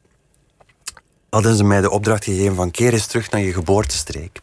[1.32, 4.39] hadden ze mij de opdracht gegeven van keer eens terug naar je geboortestreek.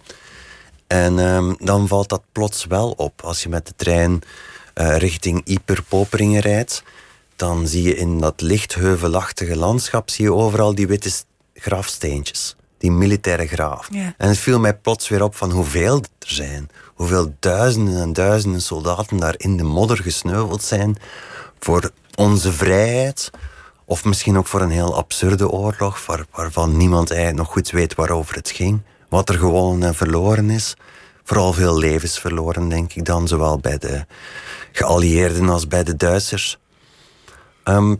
[0.86, 3.22] En um, dan valt dat plots wel op.
[3.22, 4.20] Als je met de trein
[4.74, 6.82] uh, richting Ieper-Poperingen rijdt,
[7.36, 11.10] dan zie je in dat licht heuvelachtige landschap zie je overal die witte
[11.54, 12.56] grafsteentjes.
[12.78, 13.88] Die militaire graaf.
[14.16, 16.68] En het viel mij plots weer op van hoeveel er zijn.
[16.94, 20.96] Hoeveel duizenden en duizenden soldaten daar in de modder gesneuveld zijn
[21.58, 23.30] voor onze vrijheid,
[23.88, 27.94] of misschien ook voor een heel absurde oorlog, waar, waarvan niemand eigenlijk nog goed weet
[27.94, 28.80] waarover het ging.
[29.08, 30.76] Wat er gewonnen en verloren is.
[31.24, 34.06] Vooral veel levens verloren, denk ik dan, zowel bij de
[34.72, 36.58] geallieerden als bij de Duitsers.
[37.64, 37.90] Um,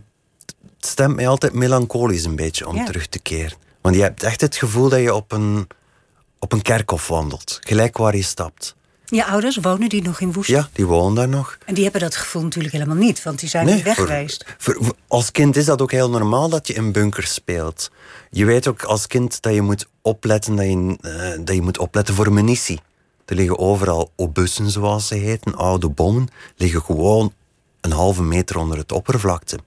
[0.77, 3.57] het stemt mij altijd melancholisch een beetje om terug te keren.
[3.81, 5.67] Want je hebt echt het gevoel dat je op een,
[6.39, 8.75] op een kerkhof wandelt, gelijk waar je stapt.
[9.09, 10.49] Je ouders wonen die nog in Woest?
[10.49, 11.57] Ja, die wonen daar nog.
[11.65, 14.45] En die hebben dat gevoel natuurlijk helemaal niet, want die zijn niet weg geweest.
[14.57, 17.91] Voor, als kind is dat ook heel normaal dat je in bunkers speelt.
[18.29, 21.77] Je weet ook als kind dat je moet opletten, dat je, uh, dat je moet
[21.77, 22.79] opletten voor munitie.
[23.25, 27.33] Er liggen overal obussen, zoals ze heten, oude bommen, liggen gewoon
[27.81, 29.59] een halve meter onder het oppervlakte.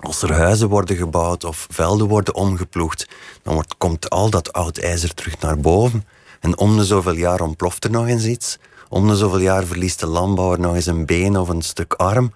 [0.00, 3.06] Als er huizen worden gebouwd of velden worden omgeploegd,
[3.42, 6.04] dan wordt, komt al dat oud ijzer terug naar boven.
[6.40, 8.58] En om de zoveel jaar ontploft er nog eens iets.
[8.88, 12.32] Om de zoveel jaar verliest de landbouwer nog eens een been of een stuk arm.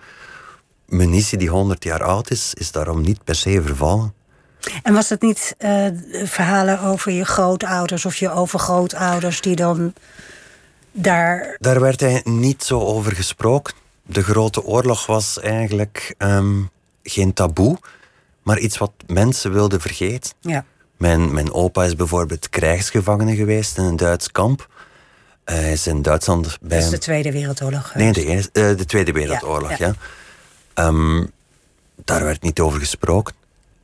[0.87, 4.14] Munitie die 100 jaar oud is, is daarom niet per se vervallen.
[4.83, 5.87] En was het niet uh,
[6.25, 9.93] verhalen over je grootouders of je overgrootouders die dan
[10.93, 11.57] daar.
[11.59, 13.75] Daar werd hij niet zo over gesproken.
[14.03, 16.71] De Grote Oorlog was eigenlijk um,
[17.03, 17.79] geen taboe,
[18.43, 20.33] maar iets wat mensen wilden vergeten.
[20.40, 20.64] Ja.
[20.96, 24.68] Mijn, mijn opa is bijvoorbeeld krijgsgevangene geweest in een Duits kamp.
[25.44, 26.76] hij is in Duitsland bij.
[26.78, 27.94] Dat is de Tweede Wereldoorlog.
[27.94, 29.94] Nee, de, eerste, uh, de Tweede Wereldoorlog, ja.
[30.74, 30.87] ja.
[30.87, 31.30] Um,
[32.04, 33.35] daar werd niet over gesproken.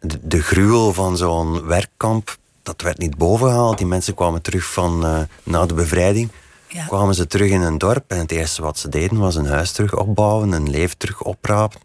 [0.01, 3.79] de, de gruwel van zo'n werkkamp, dat werd niet bovengehaald.
[3.79, 6.31] Die mensen kwamen terug van uh, na de bevrijding.
[6.68, 6.85] Ja.
[6.87, 9.73] Kwamen ze terug in een dorp en het eerste wat ze deden was een huis
[9.73, 11.81] terug opbouwen, een leven terug oprapen,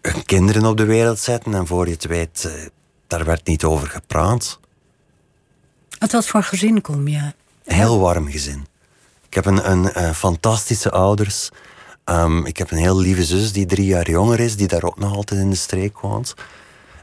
[0.00, 2.50] hun kinderen op de wereld zetten en voor je het weet,
[3.06, 4.58] daar werd niet over gepraat.
[5.98, 7.32] Uit wat voor gezin kom je?
[7.64, 8.66] Heel warm gezin.
[9.28, 11.50] Ik heb een, een, een fantastische ouders.
[12.04, 14.98] Um, ik heb een heel lieve zus die drie jaar jonger is, die daar ook
[14.98, 16.34] nog altijd in de streek woont.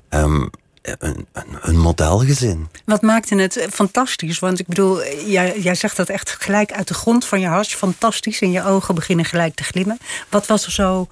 [0.09, 0.49] Um,
[0.81, 2.67] een, een, een, modelgezin.
[2.85, 4.39] Wat maakte het fantastisch?
[4.39, 7.67] Want ik bedoel, jij, jij zegt dat echt gelijk uit de grond van je hart.
[7.67, 8.41] Fantastisch.
[8.41, 9.97] En je ogen beginnen gelijk te glimmen.
[10.29, 11.07] Wat was er zo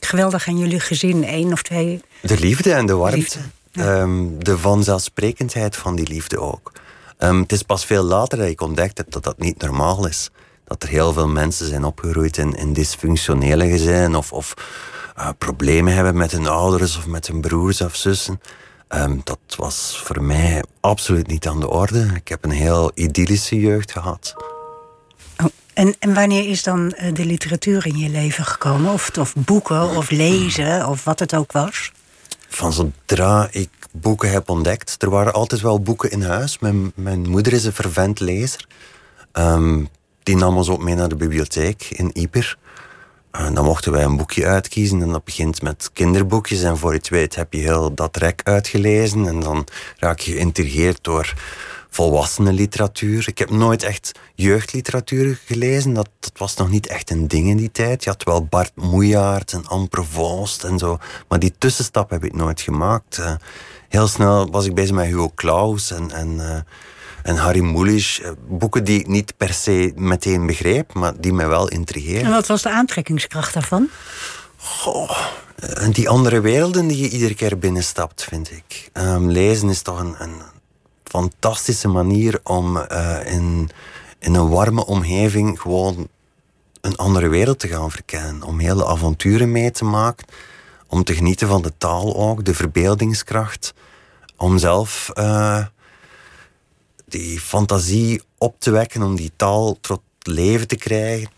[0.00, 1.24] geweldig aan jullie gezin?
[1.26, 2.00] Eén of twee?
[2.20, 3.16] De liefde en de warmte.
[3.16, 3.40] Liefde.
[3.78, 6.72] Um, de vanzelfsprekendheid van die liefde ook.
[7.18, 10.30] Um, het is pas veel later dat ik ontdekt heb dat dat niet normaal is.
[10.64, 14.54] Dat er heel veel mensen zijn opgegroeid in, in dysfunctionele gezinnen of, of
[15.18, 18.40] uh, problemen hebben met hun ouders of met hun broers of zussen.
[18.88, 22.10] Um, dat was voor mij absoluut niet aan de orde.
[22.14, 24.34] Ik heb een heel idyllische jeugd gehad.
[25.42, 28.92] Oh, en, en wanneer is dan de literatuur in je leven gekomen?
[28.92, 31.92] Of, of boeken, of lezen, of wat het ook was?
[32.54, 35.02] Van zodra ik boeken heb ontdekt.
[35.02, 36.58] Er waren altijd wel boeken in huis.
[36.58, 38.66] Mijn, mijn moeder is een fervent lezer.
[39.32, 39.88] Um,
[40.22, 42.58] die nam ons ook mee naar de bibliotheek in Ieper.
[43.30, 46.62] En dan mochten wij een boekje uitkiezen en dat begint met kinderboekjes.
[46.62, 49.26] En voor je het weet heb je heel dat rek uitgelezen.
[49.26, 49.66] En dan
[49.98, 51.34] raak je geïntrigeerd door
[51.94, 53.28] volwassenenliteratuur.
[53.28, 55.92] Ik heb nooit echt jeugdliteratuur gelezen.
[55.92, 58.04] Dat, dat was nog niet echt een ding in die tijd.
[58.04, 60.98] Je had wel Bart Moejaert en Anne Provost en zo.
[61.28, 63.18] Maar die tussenstap heb ik nooit gemaakt.
[63.18, 63.34] Uh,
[63.88, 66.56] heel snel was ik bezig met Hugo Claus en, en, uh,
[67.22, 68.20] en Harry Mulisch.
[68.48, 72.24] Boeken die ik niet per se meteen begreep, maar die mij wel intrigeerden.
[72.24, 73.88] En wat was de aantrekkingskracht daarvan?
[74.56, 75.18] Goh,
[75.56, 78.90] en die andere werelden die je iedere keer binnenstapt, vind ik.
[78.92, 80.52] Um, lezen is toch een, een
[81.14, 83.70] fantastische manier om uh, in,
[84.18, 86.08] in een warme omgeving gewoon
[86.80, 88.42] een andere wereld te gaan verkennen.
[88.42, 90.26] Om hele avonturen mee te maken.
[90.86, 93.74] Om te genieten van de taal ook, de verbeeldingskracht.
[94.36, 95.64] Om zelf uh,
[97.04, 101.28] die fantasie op te wekken, om die taal tot leven te krijgen.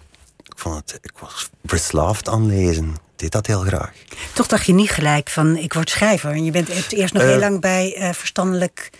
[0.42, 2.88] Ik, vond het, ik was verslaafd aan lezen.
[2.88, 3.92] Ik deed dat heel graag.
[4.34, 6.30] Toch dacht je niet gelijk van ik word schrijver.
[6.30, 8.90] En je bent hebt eerst nog uh, heel lang bij uh, verstandelijk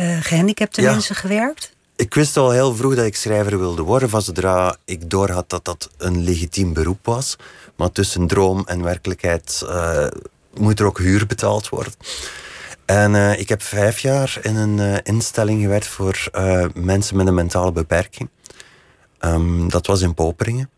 [0.00, 0.90] uh, gehandicapte ja.
[0.90, 1.72] mensen gewerkt.
[1.96, 4.10] Ik wist al heel vroeg dat ik schrijver wilde worden.
[4.10, 7.36] Van zodra ik doorhad dat dat een legitiem beroep was.
[7.76, 10.06] Maar tussen droom en werkelijkheid uh,
[10.54, 11.92] moet er ook huur betaald worden.
[12.84, 16.30] En uh, ik heb vijf jaar in een uh, instelling gewerkt voor
[16.74, 18.28] mensen met een mentale beperking.
[19.20, 20.70] Um, dat was in Poperingen.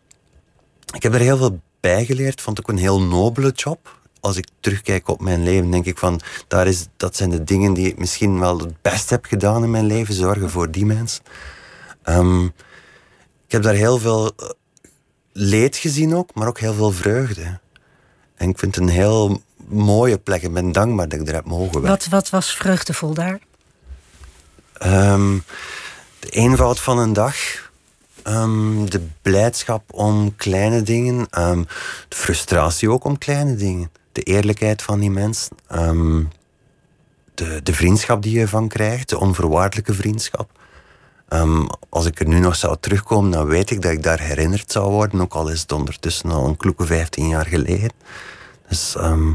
[0.93, 2.41] Ik heb er heel veel bij geleerd.
[2.41, 3.97] Vond ik een heel nobele job.
[4.23, 6.21] Als ik terugkijk op mijn leven, denk ik van...
[6.47, 9.71] Daar is, dat zijn de dingen die ik misschien wel het best heb gedaan in
[9.71, 10.13] mijn leven.
[10.13, 11.23] Zorgen voor die mensen.
[12.03, 12.45] Um,
[13.45, 14.31] ik heb daar heel veel
[15.31, 17.59] leed gezien ook, maar ook heel veel vreugde.
[18.35, 20.41] En ik vind het een heel mooie plek.
[20.41, 21.89] Ik ben dankbaar dat ik er heb mogen werken.
[21.89, 23.39] Wat, wat was vreugdevol daar?
[24.85, 25.43] Um,
[26.19, 27.35] de eenvoud van een dag.
[28.23, 31.27] Um, de blijdschap om kleine dingen.
[31.39, 31.67] Um,
[32.07, 33.91] de frustratie ook om kleine dingen.
[34.13, 35.57] De eerlijkheid van die mensen.
[37.33, 39.09] de, de vriendschap die je van krijgt.
[39.09, 40.49] De onvoorwaardelijke vriendschap.
[41.29, 44.71] Um, als ik er nu nog zou terugkomen, dan weet ik dat ik daar herinnerd
[44.71, 45.21] zou worden.
[45.21, 47.91] Ook al is het ondertussen al een kloeke 15 jaar geleden.
[48.67, 49.31] Dus um,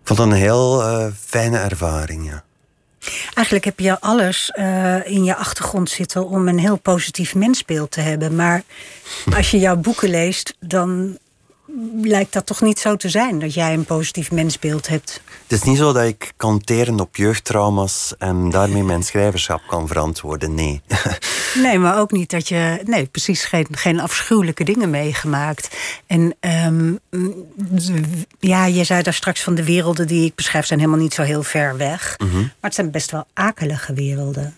[0.00, 2.44] ik vond dat een heel uh, fijne ervaring, ja.
[3.34, 8.00] Eigenlijk heb je alles uh, in je achtergrond zitten om een heel positief mensbeeld te
[8.00, 8.36] hebben.
[8.36, 8.62] Maar
[9.36, 11.18] als je jouw boeken leest, dan
[12.02, 15.20] lijkt dat toch niet zo te zijn, dat jij een positief mensbeeld hebt.
[15.46, 19.86] Het is niet zo dat ik kan teren op jeugdtrauma's en daarmee mijn schrijverschap kan
[19.86, 20.80] verantwoorden, nee.
[21.62, 25.76] nee, maar ook niet dat je, nee, precies geen, geen afschuwelijke dingen meegemaakt.
[26.06, 26.98] En um,
[28.38, 31.22] ja, je zei daar straks van de werelden die ik beschrijf zijn helemaal niet zo
[31.22, 32.16] heel ver weg.
[32.18, 32.36] Mhm.
[32.36, 34.56] Maar het zijn best wel akelige werelden.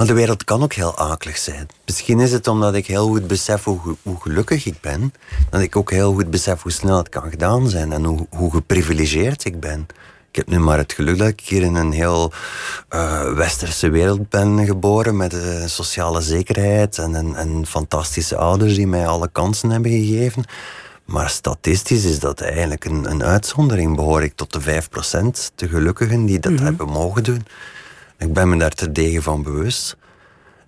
[0.00, 1.68] Maar de wereld kan ook heel akelig zijn.
[1.86, 5.12] Misschien is het omdat ik heel goed besef hoe, hoe, gelukkig ik ben,
[5.50, 8.50] dat ik ook heel goed besef hoe snel het kan gedaan zijn en hoe, hoe
[8.50, 9.86] geprivilegeerd ik ben.
[10.30, 12.32] Ik heb nu maar het geluk dat ik hier in een heel
[12.90, 18.86] uh, westerse wereld ben geboren met uh, sociale zekerheid en, en, en fantastische ouders die
[18.86, 20.44] mij alle kansen hebben gegeven.
[21.04, 23.96] Maar statistisch is dat eigenlijk een, een uitzondering.
[23.96, 26.66] Behoor ik tot de 5% de gelukkigen die dat mm -hmm.
[26.66, 27.46] hebben mogen doen.
[28.20, 29.96] Ik ben me daar terdege van bewust.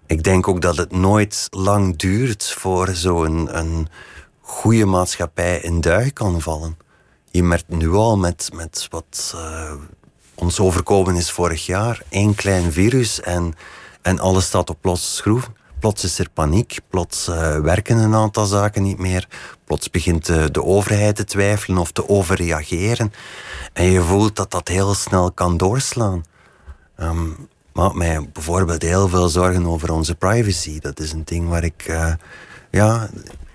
[0.06, 3.88] Ik denk ook dat het nooit lang duurt voor zo'n een
[4.40, 6.76] goede maatschappij in duigen kan vallen.
[7.30, 9.36] je merkt nu al met, met wat
[10.34, 12.02] ons overkomen is vorig jaar.
[12.08, 13.54] één klein virus en,
[14.02, 15.50] en alles staat op losse schroef.
[15.78, 17.26] Plots is er paniek, plots
[17.62, 19.28] werken een aantal zaken niet meer.
[19.64, 23.12] Plots begint de, de overheid te twijfelen of te overreageren.
[23.72, 26.22] En je voelt dat dat heel snel kan doorslaan.
[27.00, 30.78] Um, maakt mij bijvoorbeeld heel veel zorgen over onze privacy.
[30.78, 32.12] Dat is een ding waar ik, uh,
[32.70, 33.10] ja,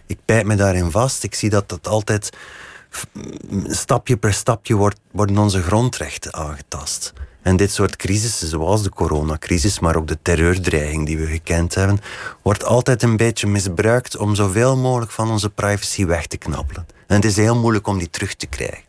[0.06, 1.24] ik bijt me daarin vast.
[1.24, 2.38] Ik zie dat dat altijd
[3.66, 7.14] stapje per stapje wordt, worden onze grondrechten aangetast.
[7.42, 12.00] En dit soort crisissen, zoals de coronacrisis, maar ook de terreurdreiging die we gekend hebben,
[12.42, 16.86] wordt altijd een beetje misbruikt om zoveel mogelijk van onze privacy weg te knappelen.
[17.08, 18.87] En het is heel moeilijk om die terug te krijgen.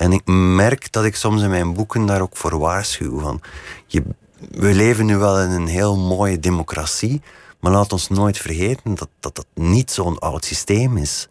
[0.00, 0.22] En ik
[0.56, 3.18] merk dat ik soms in mijn boeken daar ook voor waarschuw.
[3.18, 3.40] Van,
[3.86, 4.02] je,
[4.50, 7.20] we leven nu wel in een heel mooie democratie,
[7.58, 11.26] maar laat ons nooit vergeten dat dat, dat niet zo'n oud systeem is.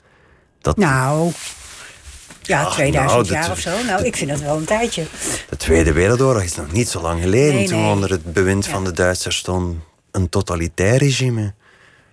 [0.61, 1.31] Dat, nou,
[2.41, 3.83] ja, 2000 nou, jaar of zo.
[3.83, 5.05] Nou, ik vind dat wel een tijdje.
[5.49, 7.65] De Tweede Wereldoorlog is nog niet zo lang geleden.
[7.65, 9.77] toen onder het bewind van de Duitsers stond
[10.11, 11.53] een totalitair regime.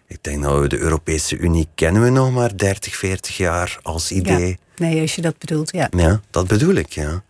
[0.07, 4.59] Ik denk we de Europese Unie kennen we nog maar 30, 40 jaar als idee.
[4.77, 5.89] Nee, als je dat bedoelt, ja.
[5.97, 7.23] Ja, dat bedoel ik, ja.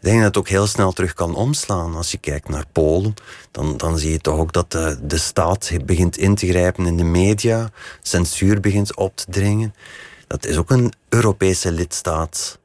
[0.00, 1.94] Ik denk dat het ook heel snel terug kan omslaan.
[1.94, 3.14] Als je kijkt naar Polen,
[3.50, 6.96] dan, dan zie je toch ook dat de, de staat begint in te grijpen in
[6.96, 7.70] de media,
[8.02, 9.74] censuur begint op te dringen.
[10.26, 12.58] Dat is ook een Europese lidstaat.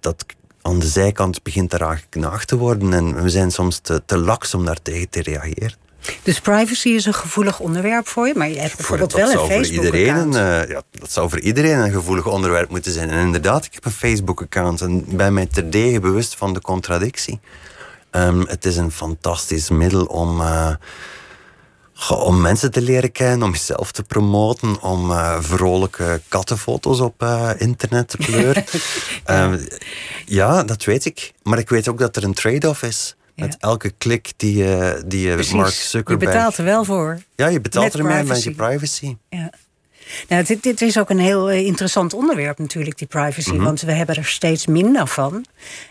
[0.00, 0.24] Dat
[0.62, 4.54] aan de zijkant begint eraan geknaagd te worden en we zijn soms te, te laks
[4.54, 5.74] om daartegen te reageren.
[6.22, 10.34] Dus privacy is een gevoelig onderwerp voor je, maar je hebt bijvoorbeeld wel een Facebook-account.
[10.34, 13.10] Uh, ja, dat zou voor iedereen een gevoelig onderwerp moeten zijn.
[13.10, 17.40] En inderdaad, ik heb een Facebook-account en ben mij terdege bewust van de contradictie.
[18.10, 20.74] Um, het is een fantastisch middel om, uh,
[22.10, 27.26] om mensen te leren kennen, om jezelf te promoten, om uh, vrolijke kattenfoto's op
[27.58, 28.64] internet te pleuren.
[29.26, 29.44] ja.
[29.44, 29.66] Um,
[30.26, 31.32] ja, dat weet ik.
[31.42, 33.16] Maar ik weet ook dat er een trade-off is.
[33.36, 36.30] Met elke klik die, uh, die uh, Mark Zuckerberg...
[36.30, 37.18] Je betaalt er wel voor.
[37.34, 39.16] Ja, je betaalt er mee met je privacy.
[39.28, 39.50] Ja.
[40.28, 43.52] Nou, dit, dit, is ook een heel eh, interessant onderwerp natuurlijk, die privacy.
[43.52, 43.64] Mhm.
[43.64, 45.44] Want we hebben er steeds minder van.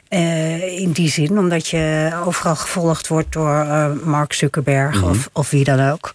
[0.10, 5.10] Uh, in die zin, omdat je overal gevolgd wordt door uh, Mark Zuckerberg mhm.
[5.10, 6.14] of, of wie dan ook.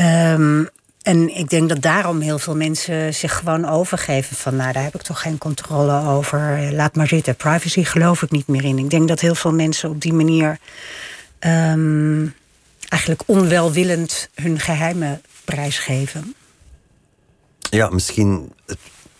[0.00, 0.68] Um,
[1.06, 4.94] en ik denk dat daarom heel veel mensen zich gewoon overgeven van, nou, daar heb
[4.94, 6.72] ik toch geen controle over.
[6.72, 7.36] Laat maar zitten.
[7.36, 8.78] Privacy geloof ik niet meer in.
[8.78, 10.58] Ik denk dat heel veel mensen op die manier
[11.40, 12.34] um,
[12.88, 16.34] eigenlijk onwelwillend hun geheimen prijsgeven.
[17.70, 18.52] Ja, misschien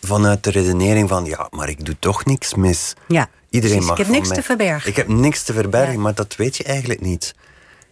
[0.01, 2.93] vanuit de redenering van, ja, maar ik doe toch niks mis.
[3.07, 4.89] Ja, Iedereen mag ik heb niks te verbergen.
[4.89, 7.35] Ik heb niks te verbergen, maar dat weet je eigenlijk niet.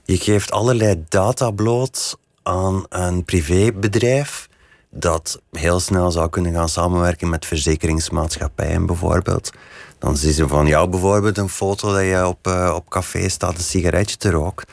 [0.04, 4.50] Je geeft allerlei data bloot aan een privébedrijf
[4.90, 9.52] dat heel snel zou kunnen gaan samenwerken met verzekeringsmaatschappijen bijvoorbeeld.
[10.00, 13.58] Dan zien ze van jou bijvoorbeeld een foto dat je op, uh, op café staat
[13.58, 14.66] een sigaretje te roken.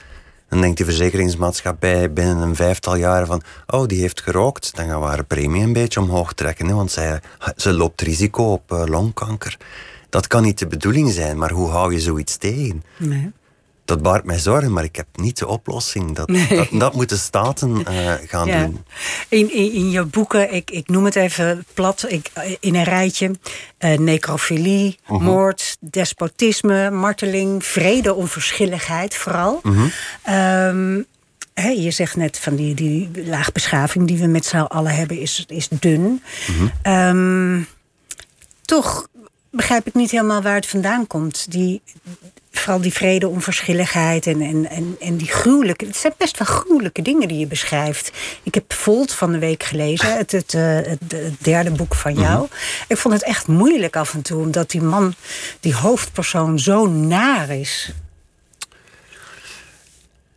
[0.49, 3.43] Dan denkt die verzekeringsmaatschappij binnen een vijftal jaren van...
[3.67, 6.75] oh, die heeft gerookt, dan gaan we haar premie een beetje omhoog trekken.
[6.75, 7.21] Want zij,
[7.57, 9.57] ze loopt risico op uh, longkanker.
[10.09, 12.83] Dat kan niet de bedoeling zijn, maar hoe hou je zoiets tegen?
[12.97, 13.33] Nee
[13.93, 16.15] dat baart mij zorgen, maar ik heb niet de oplossing.
[16.15, 18.85] Dat, dat, dat, moeten staten uh, gaan doen.
[19.29, 22.31] In, in, in, je boeken, ik, ik noem het even plat, ik,
[22.61, 23.31] in een rijtje...
[23.79, 25.15] Uh, necrofilie, uh mhm.
[25.15, 25.35] -huh.
[25.35, 27.65] moord, despotisme, marteling...
[27.65, 29.61] vrede, onverschilligheid vooral.
[29.63, 29.73] -huh.
[29.73, 29.89] Mhm.
[30.35, 31.07] Um,
[31.55, 35.69] je zegt net van die, die laagbeschaving die we met z'n allen hebben, is, is
[35.69, 36.23] dun.
[36.85, 37.09] -huh.
[37.09, 37.67] Um,
[38.63, 39.07] toch
[39.51, 41.51] begrijp ik niet helemaal waar het vandaan komt.
[41.51, 41.83] Die,
[42.53, 45.87] vooral die vrede, onverschilligheid en, en, en, en die gruwelijke...
[45.87, 48.13] Het zijn best wel gruwelijke dingen die je beschrijft.
[48.43, 52.15] Ik heb Volt van de week gelezen, het, het, eh, het, het derde boek van
[52.15, 52.37] jou.
[52.37, 52.55] Mhm.
[52.89, 55.15] Ik vond het echt moeilijk af en toe, omdat die man,
[55.61, 57.93] die hoofdpersoon, zo naar is.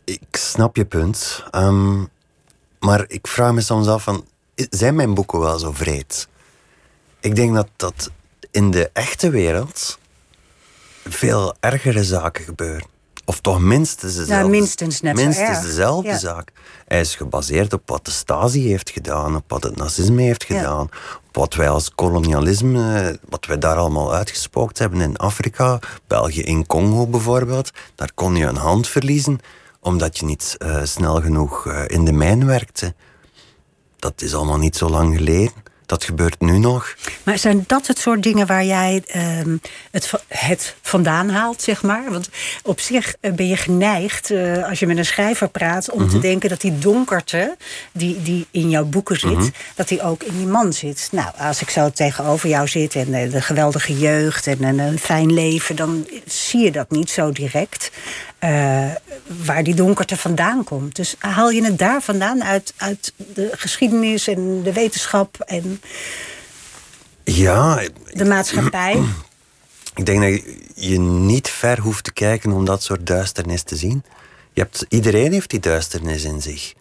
[0.04, 1.44] Ik snap je punt.
[1.50, 2.04] Ehm,
[2.78, 6.28] maar ik vraag me soms af van, zijn mijn boeken wel zo vreed?
[7.20, 8.10] Ik denk dat dat
[8.50, 9.98] in de echte wereld
[11.08, 12.86] veel ergere zaken gebeuren.
[13.24, 16.52] Of toch minstens dezelfde, ja, minstens net minstens dezelfde zaak.
[16.86, 20.88] Hij is gebaseerd op wat de Stasi heeft gedaan, op wat het nazisme heeft gedaan,
[21.26, 26.66] op wat wij als kolonialisme, wat wij daar allemaal uitgespookt hebben in Afrika, België in
[26.66, 27.70] Congo bijvoorbeeld.
[27.94, 29.40] Daar kon je een hand verliezen
[29.80, 32.94] omdat je niet uh, snel genoeg uh, in de mijn werkte.
[33.96, 35.52] Dat is allemaal niet zo lang geleden.
[35.86, 36.94] Dat gebeurt nu nog.
[37.22, 39.56] Maar zijn dat het soort dingen waar jij ehm,
[39.90, 42.10] het, het vandaan haalt, zeg maar?
[42.10, 42.28] Want
[42.62, 45.90] op zich eh, ben je geneigd, eh, als je met een schrijver praat...
[45.90, 47.56] om te denken dat die donkerte
[47.92, 49.50] die, die in jouw boeken zit...
[49.74, 51.08] dat die ook in die man zit.
[51.12, 54.46] Nou, als ik zo tegenover jou zit en eh, de geweldige jeugd...
[54.46, 57.90] en een, een fijn leven, dan zie je dat niet zo direct...
[59.44, 60.96] waar die donkerte vandaan komt.
[60.96, 65.40] Dus haal je het daar vandaan uit, uit de geschiedenis en de wetenschap...
[65.40, 65.75] en
[67.24, 69.02] Ja, de maatschappij.
[69.94, 74.04] ik denk dat je niet ver hoeft te kijken om dat soort duisternis te zien.
[74.52, 76.74] Je hebt, iedereen heeft die duisternis in zich.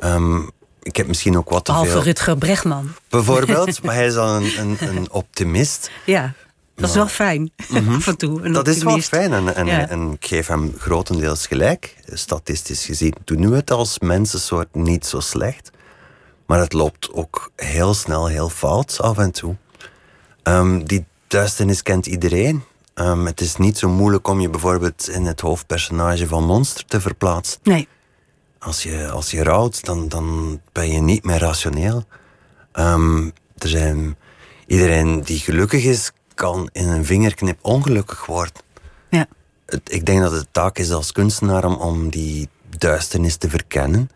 [0.00, 0.40] Ehm,
[0.82, 2.02] ik heb misschien ook wat te Behalve veel...
[2.02, 2.92] Rutger Bregman.
[3.08, 5.90] Bijvoorbeeld, maar hij is dan een, een, een optimist.
[6.06, 6.32] Ja,
[6.74, 7.52] dat is wel fijn.
[7.96, 8.42] Af en toe.
[8.42, 9.08] Een Dat is wel optimist.
[9.08, 9.88] fijn en, en, Ja.
[9.88, 11.96] en ik geef hem grotendeels gelijk.
[12.12, 15.70] Statistisch gezien doen we het als mensensoort niet zo slecht.
[16.52, 19.56] Maar het loopt ook heel snel heel fout af en toe.
[20.42, 22.62] Ehm, die duisternis kent iedereen.
[22.94, 27.00] Ehm, het is niet zo moeilijk om je bijvoorbeeld in het hoofdpersonage van Monster te
[27.00, 27.60] verplaatsen.
[27.62, 27.88] Nee,
[28.58, 32.04] Als je, als je rouwt, dan, dan ben je niet meer rationeel.
[32.72, 33.26] Ehm,
[33.58, 34.16] er zijn,
[34.66, 38.62] iedereen die gelukkig is, kan in een vingerknip ongelukkig worden.
[39.10, 39.26] ja.
[39.66, 42.48] Het- ik denk dat het de taak is als kunstenaar om, om die
[42.78, 44.10] duisternis te verkennen.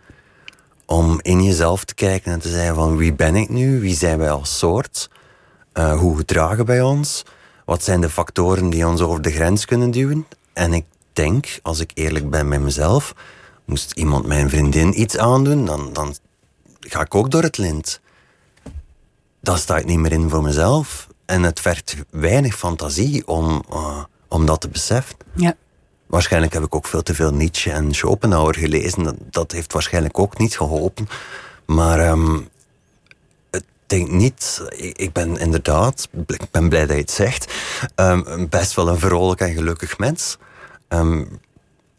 [0.87, 3.80] Om in jezelf te kijken en te zeggen van wie ben ik nu?
[3.80, 5.11] Wie zijn wij als soort?
[5.72, 7.22] Eh, hoe gedragen wij ons?
[7.64, 10.26] Wat zijn de factoren die ons over de grens kunnen duwen?
[10.53, 13.14] En ik denk, als ik eerlijk ben met mezelf,
[13.64, 16.14] moest iemand mijn vriendin iets aandoen, dan, dan
[16.80, 18.01] ga ik ook door het lint.
[19.41, 21.07] Dan sta ik niet meer in voor mezelf.
[21.24, 25.16] En het vergt weinig fantasie om, eh, om dat te beseffen.
[25.34, 25.55] ja.
[26.07, 29.19] Waarschijnlijk heb ik ook veel te veel Nietzsche en Schopenhauer gelezen.
[29.31, 31.09] Dat, heeft waarschijnlijk ook niet geholpen.
[31.65, 32.37] Maar ehm,
[33.51, 34.63] ik denk niet...
[34.69, 36.09] Ik, ik ben inderdaad...
[36.27, 37.55] Ik ben blij dat je het zegt.
[37.95, 40.39] ehm, best wel een vrolijk en gelukkig mens.
[40.89, 41.25] Ehm,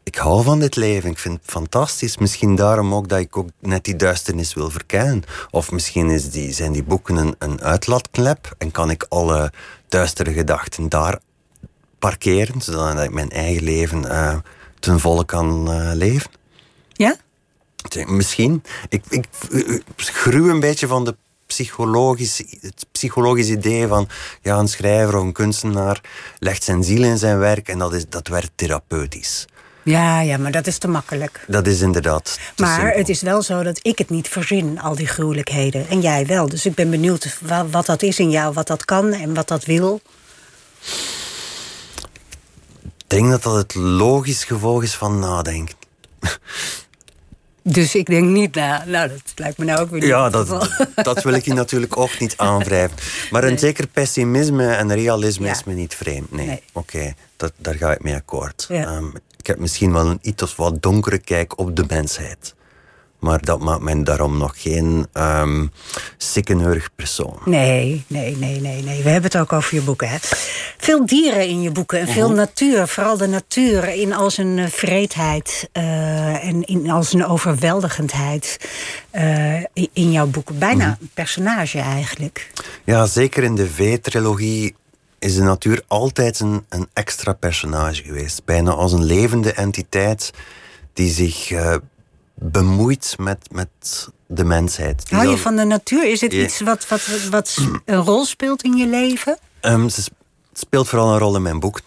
[0.04, 1.10] ik hou van dit leven.
[1.10, 2.18] Ik vind het fantastisch.
[2.18, 5.24] Misschien daarom ook dat ik ook net die duisternis wil verkennen.
[5.52, 9.52] Of misschien is die, zijn die boeken een, een uitlaatklep en kan ik alle
[9.88, 11.20] duistere gedachten daar
[12.00, 14.36] parkeren, zodat ik mijn eigen leven eh,
[14.80, 16.30] ten volle kan eh, leven.
[16.94, 17.16] Ja?
[18.06, 18.64] Misschien.
[18.90, 24.08] Ik, ik eh, gruw een beetje van de psychologisch, het psychologisch idee van
[24.42, 26.02] ja, een schrijver of een kunstenaar
[26.40, 29.46] legt zijn ziel in zijn werk en dat, is, dat werkt therapeutisch.
[29.84, 31.46] Ja, ja, maar dat is te makkelijk.
[31.48, 32.40] Dat is inderdaad.
[32.58, 32.98] Maar simpel.
[32.98, 35.88] het is wel zo dat ik het niet verzin, al die gruwelijkheden.
[35.90, 36.50] En jij wel.
[36.50, 39.48] Dus ik ben benieuwd wa- wat dat is in jou, wat dat kan en wat
[39.48, 40.02] dat wil.
[43.08, 45.76] Ik denk dat dat het logisch gevolg is van nadenken.
[47.70, 48.84] Dus ik denk niet na.
[48.86, 51.98] Nou, dat lijkt me nou ook weer niet Ja, dat, dat wil ik je natuurlijk
[51.98, 52.98] ook niet aanwrijven.
[53.32, 55.52] Maar een zeker pessimisme en realisme Ja.
[55.52, 56.32] is me niet vreemd.
[56.32, 56.62] Nee, Nee.
[56.72, 58.66] oké, dat daar ga ik mee akkoord.
[58.70, 58.84] Ja.
[58.86, 59.06] Ehm,
[59.38, 62.56] ik heb misschien wel een iets wat donkere kijk op de mensheid.
[63.20, 65.08] Maar dat maakt mij daarom nog geen
[66.18, 67.40] sikkeneurig persoon.
[67.46, 69.04] Nee, nee, nee, nee, nee.
[69.04, 70.10] We hebben het ook over je boeken.
[70.10, 70.18] Hè?
[70.78, 72.88] Veel dieren in je boeken en veel natuur.
[72.88, 78.58] Vooral de natuur in al zijn eh, vreedheid eh, en in al zijn overweldigendheid.
[79.12, 79.60] eh,
[79.94, 80.60] in- jouw boeken.
[80.60, 82.52] Bijna een personage eigenlijk.
[82.84, 84.76] Ja, zeker in de V-trilogie
[85.20, 88.46] is de natuur altijd een, een extra personage geweest.
[88.46, 90.32] Bijna als een levende entiteit
[90.94, 91.52] die zich
[92.40, 95.10] bemoeit met, met de mensheid.
[95.10, 96.10] Hou je van de natuur?
[96.12, 96.44] Is het Ja.
[96.44, 99.38] iets wat, wat, wat een rol speelt in je leven?
[99.62, 100.14] Ze sp-
[100.54, 101.82] speelt vooral een rol in mijn boek.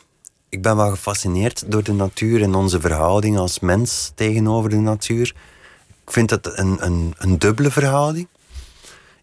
[0.48, 5.34] Ik ben wel gefascineerd door de natuur en onze verhouding als mens tegenover de natuur.
[6.04, 8.28] Ik vind het een, een, een dubbele verhouding.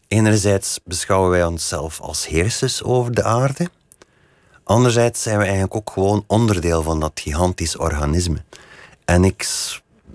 [0.08, 3.70] Enerzijds beschouwen wij onszelf als heersers over de aarde.
[4.64, 8.44] Anderzijds zijn we eigenlijk ook gewoon onderdeel van dat gigantisch organisme.
[9.06, 9.48] En ik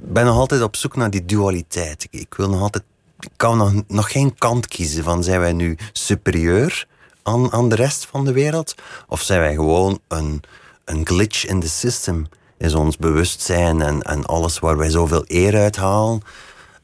[0.05, 2.07] ben nog altijd op zoek naar die dualiteit.
[2.11, 2.84] Ik, wil nog altijd,
[3.20, 6.86] ik kan nog, nog geen kant kiezen van zijn wij nu superieur
[7.22, 8.74] aan, aan de rest van de wereld?
[9.09, 10.42] Of zijn wij gewoon een,
[10.84, 12.26] een glitch in the system?
[12.59, 16.22] Is ons bewustzijn en, en alles waar wij zoveel eer uit halen,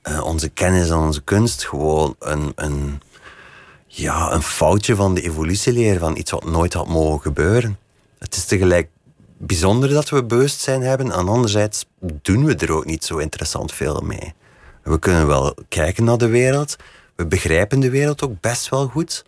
[0.02, 3.00] eh, onze kennis en onze kunst, gewoon een, een,
[3.86, 7.78] ja, een foutje van de evolutieleer, van iets wat nooit had mogen gebeuren.
[8.18, 8.88] Het is tegelijk
[9.38, 14.00] bijzonder dat we bewustzijn hebben, en anderzijds doen we er ook niet zo interessant veel
[14.00, 14.34] mee.
[14.82, 16.76] We kunnen wel kijken naar de wereld,
[17.16, 19.24] we begrijpen de wereld ook best wel goed.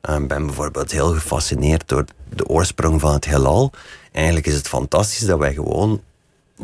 [0.00, 3.70] Eh, Ik ben bijvoorbeeld heel gefascineerd door de oorsprong van het heelal.
[4.12, 6.02] Eigenlijk is het fantastisch dat wij gewoon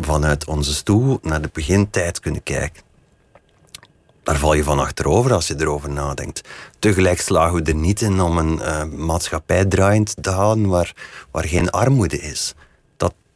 [0.01, 2.83] vanuit onze stoel naar de begintijd kunnen kijken.
[4.23, 6.41] daar val je van achterover als je erover nadenkt.
[6.79, 10.95] Tegelijk slagen we er niet in om een uh, maatschappij draaiend te houden waar,
[11.31, 12.55] waar geen armoede is.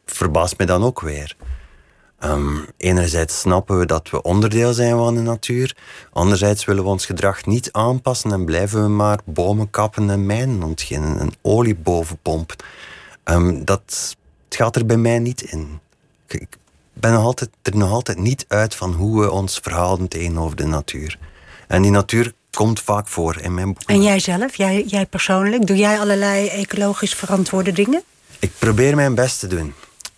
[0.05, 1.35] Verbaast me dan ook weer.
[2.23, 5.75] Um, enerzijds snappen we dat we onderdeel zijn van de natuur.
[6.11, 10.63] Anderzijds willen we ons gedrag niet aanpassen en blijven we maar bomen kappen en mijnen
[10.63, 12.55] ontginnen en olie boven pompen.
[13.23, 14.15] Um, dat
[14.49, 15.79] gaat er bij mij niet in.
[16.27, 16.57] Ik
[16.93, 20.65] ben nog altijd, er nog altijd niet uit van hoe we ons verhouden tegenover de
[20.65, 21.19] natuur.
[21.67, 23.83] En die natuur komt vaak voor in mijn boek.
[23.85, 28.03] En jij zelf, jij, jij persoonlijk, doe jij allerlei ecologisch verantwoorde dingen?
[28.39, 29.73] Ik probeer mijn best te doen.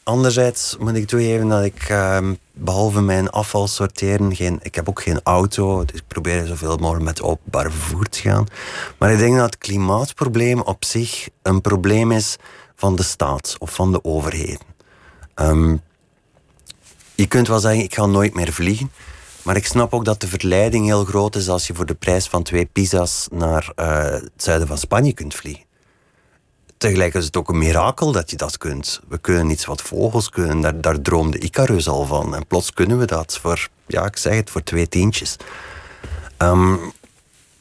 [0.05, 5.01] Anderzijds moet ik toegeven dat ik ehm, behalve mijn afval sorteren, geen, ik heb ook
[5.01, 8.45] geen auto, dus ik probeer zoveel mogelijk met openbaar vervoer te gaan.
[8.97, 12.35] Maar ik denk dat het klimaatprobleem op zich een probleem is
[12.75, 14.59] van de staat of van de overheden.
[15.35, 15.81] Um,
[17.15, 18.91] je kunt wel zeggen, ik ga nooit meer vliegen.
[19.41, 22.27] Maar ik snap ook dat de verleiding heel groot is als je voor de prijs
[22.27, 25.64] van twee pizza's naar uh, het zuiden van Spanje kunt vliegen
[26.85, 29.01] tegelijk is het ook een mirakel dat je dat kunt.
[29.07, 32.35] We kunnen iets wat vogels kunnen, daar, daar droomde Icarus al van.
[32.35, 35.35] En plots kunnen we dat voor, ja, ik het, voor twee tientjes.
[36.37, 36.91] Um,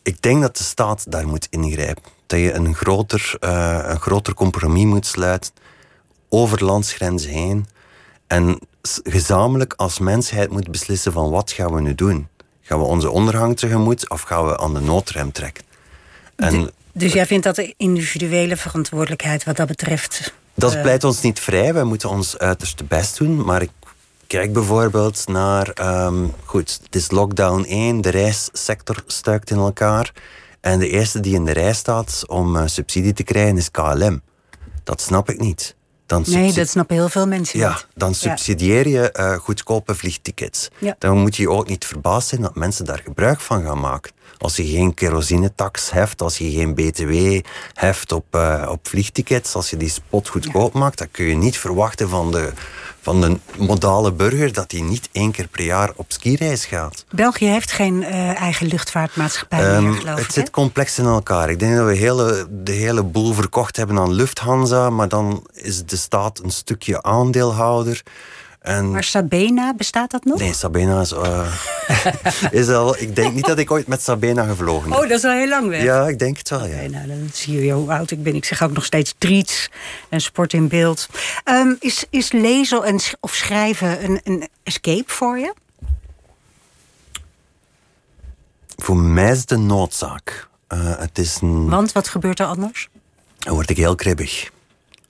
[0.02, 2.02] ik denk dat de staat daar moet ingrijpen.
[2.26, 5.52] Dat je een groter, uh, een groter compromis moet sluiten
[6.28, 7.66] over landsgrenzen heen.
[8.26, 8.58] En
[9.02, 12.28] gezamenlijk als mensheid moet beslissen van wat gaan we nu doen.
[12.60, 15.64] Gaan we onze ondergang tegemoet of gaan we aan de noodrem trekken?
[16.36, 20.34] En dus jij vindt dat de individuele verantwoordelijkheid wat dat betreft.
[20.54, 20.82] Dat uh...
[20.82, 21.74] pleit ons niet vrij.
[21.74, 23.44] Wij moeten ons uiterste best doen.
[23.44, 23.70] Maar ik
[24.26, 25.72] kijk bijvoorbeeld naar.
[26.06, 28.00] Um, goed, het is lockdown 1.
[28.00, 30.12] De reissector stuikt in elkaar.
[30.60, 34.22] En de eerste die in de rij staat om uh, subsidie te krijgen is KLM.
[34.84, 35.76] Dat snap ik niet.
[36.06, 37.86] Dan nee, dat snappen heel veel mensen ja, niet.
[37.94, 40.68] Dan subsidieer je uh, goedkope vliegtickets.
[40.78, 40.96] Ja.
[40.98, 44.12] Dan moet je ook niet verbaasd zijn dat mensen daar gebruik van gaan maken.
[44.38, 47.40] Als je geen kerosinetax heft, als je geen btw
[47.72, 51.58] heft op, uh, op vliegtickets, als je die spot goedkoop maakt, dan kun je niet
[51.58, 52.52] verwachten van de,
[53.04, 57.04] van de modale burger dat hij niet één keer per jaar op skireis gaat.
[57.10, 61.50] België heeft geen uh, eigen luchtvaartmaatschappij um, meer, geloof Het zit complex in elkaar.
[61.50, 65.84] Ik denk dat we hele, de hele boel verkocht hebben aan Lufthansa, maar dan is
[65.84, 68.02] de staat een stukje aandeelhouder.
[68.64, 68.90] En...
[68.90, 70.38] Maar Sabena, bestaat dat nog?
[70.38, 71.54] Nee, Sabena is, uh,
[72.60, 72.98] is al...
[72.98, 75.00] Ik denk niet dat ik ooit met Sabena gevlogen heb.
[75.00, 75.82] Oh, dat is al heel lang weg.
[75.82, 76.74] Ja, ik denk het wel, ja.
[76.74, 78.34] Okay, nou, dan zie je hoe oud ik ben.
[78.34, 79.70] Ik zeg ook nog steeds treats
[80.08, 81.08] en sport in beeld.
[81.44, 85.54] Um, is, is lezen en, of schrijven een, een escape voor je?
[88.76, 90.48] Voor mij is het een noodzaak.
[90.68, 91.68] Uh, het is een...
[91.68, 92.88] Want, wat gebeurt er anders?
[93.38, 94.50] Dan word ik heel kribbig.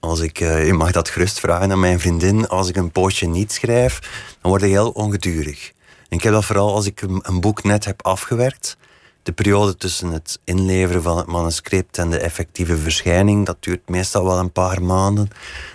[0.04, 2.48] Als ik, uh, je mag dat gerust vragen aan mijn vriendin.
[2.48, 3.98] Als ik een poosje niet schrijf,
[4.40, 5.72] dan word ik heel ongedurig.
[6.08, 8.76] En ik heb dat vooral als ik een, boek net heb afgewerkt.
[9.22, 14.24] De periode tussen het inleveren van het manuscript en de effectieve verschijning, dat duurt meestal
[14.24, 15.28] wel een paar maanden.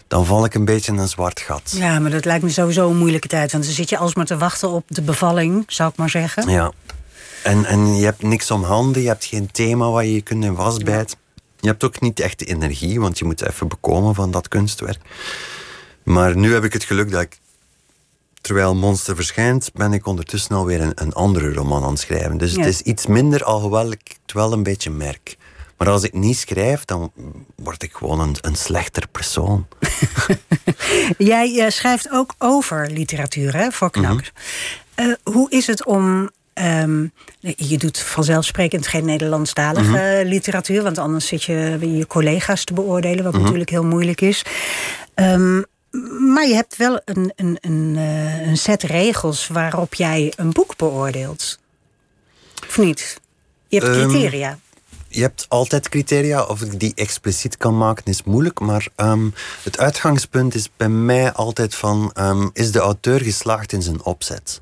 [0.08, 1.74] Dan val ik een beetje in een zwart gat.
[1.76, 3.52] Ja, maar dat lijkt me sowieso een moeilijke tijd.
[3.52, 6.50] Want dan zit je alsmaar te wachten op de bevalling, zou ik maar zeggen.
[6.50, 6.72] Ja.
[7.44, 10.44] En, en je hebt niks om handen, je hebt geen thema waar je je kunt
[10.44, 11.18] in wasbijten.
[11.60, 15.00] Je hebt ook niet echt de energie, want je moet even bekomen van dat kunstwerk.
[16.04, 17.40] Maar nu heb ik het geluk dat ik,
[18.42, 22.38] terwijl Monster verschijnt, ben ik ondertussen alweer een, een andere roman aan het schrijven.
[22.38, 25.38] Dus het is iets minder, alhoewel ik het wel een beetje merk.
[25.78, 27.12] Maar als ik niet schrijf, dan
[27.56, 29.68] word ik gewoon een, een slechter persoon.
[31.18, 33.90] Jij uh, schrijft ook over literatuur, hè, voor.
[33.92, 34.20] Mhm.
[34.96, 36.30] uh, hoe is het om
[36.62, 42.74] Um, je doet vanzelfsprekend geen Nederlandstalige mm literatuur, want anders zit je je collega's te
[42.74, 43.42] beoordelen, wat mhm.
[43.42, 44.44] natuurlijk heel moeilijk is.
[45.16, 45.66] Um,
[46.34, 50.78] maar je hebt wel een, een, een, uh, een set regels waarop jij een boek
[50.78, 51.60] beoordeelt.
[52.68, 53.20] Of niet?
[53.68, 54.60] Je hebt ehm, criteria.
[55.08, 56.44] je hebt altijd criteria.
[56.44, 58.60] Of ik die expliciet kan maken is moeilijk.
[58.60, 59.34] Maar um,
[59.64, 62.12] het uitgangspunt is bij mij altijd van...
[62.20, 64.62] Um, is de auteur geslaagd in zijn opzet?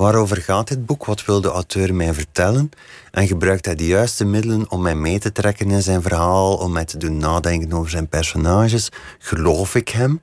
[0.00, 1.04] Waarover gaat dit boek?
[1.04, 2.70] Wat wil de auteur mij vertellen?
[3.10, 6.72] En gebruikt hij de juiste middelen om mij mee te trekken in zijn verhaal, om
[6.72, 8.88] mij te doen nadenken over zijn personages?
[9.18, 10.22] Geloof ik hem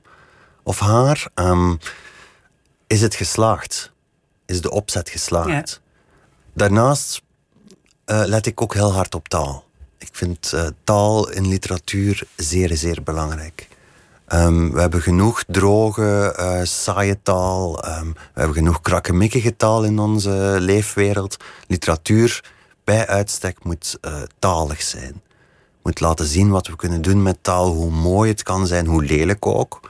[0.62, 1.28] of haar?
[1.34, 1.78] Um,
[2.86, 3.92] is het geslaagd?
[4.46, 5.80] Is de opzet geslaagd?
[6.54, 7.22] Daarnaast
[8.06, 9.64] uh, let ik ook heel hard op taal.
[9.98, 13.68] Ik vind uh, taal in literatuur zeer, zeer belangrijk.
[14.32, 17.84] Um, we hebben genoeg droge, uh, saaie taal.
[17.86, 21.36] Um, we hebben genoeg krakkemikkige taal in onze leefwereld.
[21.66, 22.44] Literatuur
[22.84, 25.22] bij uitstek moet uh, talig zijn.
[25.82, 29.04] Moet laten zien wat we kunnen doen met taal, hoe mooi het kan zijn, hoe
[29.04, 29.80] lelijk ook.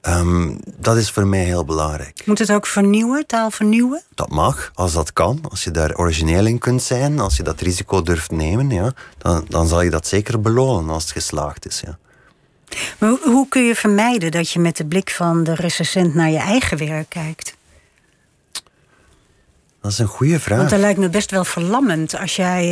[0.00, 2.22] Ehm, dat is voor mij heel belangrijk.
[2.26, 4.02] Moet het ook vernieuwen, taal vernieuwen?
[4.14, 5.40] Dat mag, als dat kan.
[5.48, 9.44] Als je daar origineel in kunt zijn, als je dat risico durft nemen, ja, dan,
[9.48, 11.80] dan zal je dat zeker belonen als het geslaagd is.
[11.80, 11.98] Ja.
[12.98, 16.30] Maar hoe, hoe kun je vermijden dat je met de blik van de recensent naar
[16.30, 17.56] je eigen werk kijkt?
[19.86, 20.58] Dat is een goede vraag.
[20.58, 22.64] Want dat lijkt me best wel verlammend als jij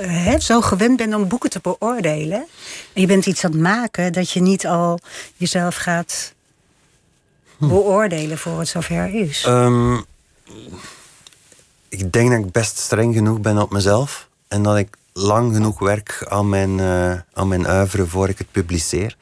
[0.00, 2.46] uh, uh, zo gewend bent om boeken te beoordelen.
[2.92, 4.98] En je bent iets aan het maken dat je niet al
[5.36, 6.32] jezelf gaat
[7.56, 7.68] hm.
[7.68, 9.44] beoordelen voor het zover is.
[9.46, 10.04] Um,
[11.88, 14.28] ik denk dat ik best streng genoeg ben op mezelf.
[14.48, 18.50] En dat ik lang genoeg werk aan mijn, uh, aan mijn uiveren voor ik het
[18.50, 19.16] publiceer.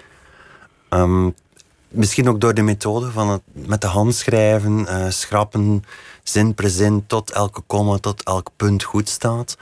[0.90, 1.34] Um,
[1.88, 5.84] misschien ook door de methode van het met de hand schrijven, schrappen
[6.22, 9.56] zin per zin tot elke komma, tot elk punt goed staat.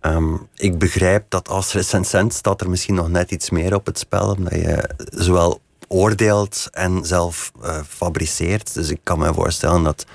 [0.00, 3.98] Um, ik begrijp dat als recensent staat er misschien nog net iets meer op het
[3.98, 8.74] spel, omdat je zowel oordeelt en zelf uh, fabriceert.
[8.74, 10.06] Dus ik kan me voorstellen dat,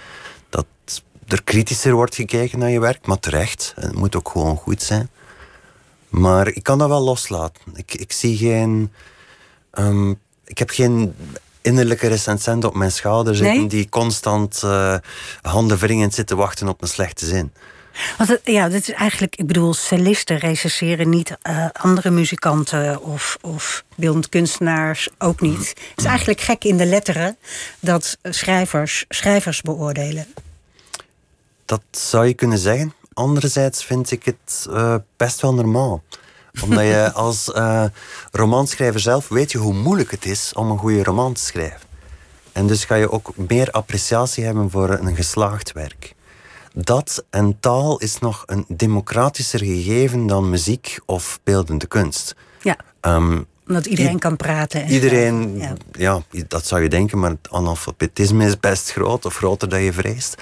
[0.50, 0.66] dat
[1.28, 3.74] er kritischer wordt gekeken naar je werk, maar terecht.
[3.80, 5.10] Het moet ook gewoon goed zijn.
[6.16, 7.62] Maar ik kan dat wel loslaten.
[7.74, 8.92] Ik, ik zie geen.
[9.74, 11.16] Um, ik heb geen
[11.62, 13.68] innerlijke recensent op mijn schouder zitten...
[13.68, 14.96] die constant uh,
[15.42, 17.54] handen wringend zitten wachten op een slechte zin.
[18.18, 23.38] Want het, ja, dit is eigenlijk, ik bedoel, cellisten recenseren niet uh, andere muzikanten of,
[23.42, 25.68] of beeldend kunstenaars ook niet.
[25.68, 27.38] Het is eigenlijk gek in de letteren
[27.80, 30.28] dat schrijvers schrijvers beoordelen.
[31.66, 32.94] Dat zou je kunnen zeggen.
[33.16, 36.04] Anderzijds vind ik het uh, best wel normaal
[36.64, 37.86] omdat je als uh,
[38.32, 41.80] romanschrijver zelf weet je hoe moeilijk het is om een goede roman te schrijven.
[42.52, 46.14] En dus ga je ook meer appreciatie hebben voor een geslaagd werk.
[46.74, 52.36] Dat en taal is nog een democratischer gegeven dan muziek of beeldende kunst.
[52.62, 52.78] Ja.
[53.02, 54.84] Um, omdat iedereen kan praten.
[54.84, 55.76] En iedereen, ja.
[55.92, 56.22] ja.
[56.48, 60.42] dat zou je denken, maar het analfabetisme is best groot, of groter dan je vreest.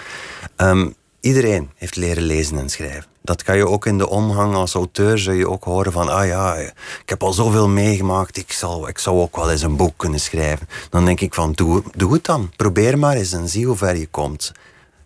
[0.58, 4.74] Um, iedereen heeft leren lezen en schrijven dat kan je ook in de omgang als
[4.74, 6.74] auteur, zul je ook horen van, ah ja, ik
[7.06, 10.68] heb al zoveel meegemaakt, ik, zal, ik zou ook wel eens een boek kunnen schrijven.
[10.90, 12.52] Dan denk ik van, doe, doe het dan.
[12.56, 14.52] Probeer maar eens en zie hoe ver je komt.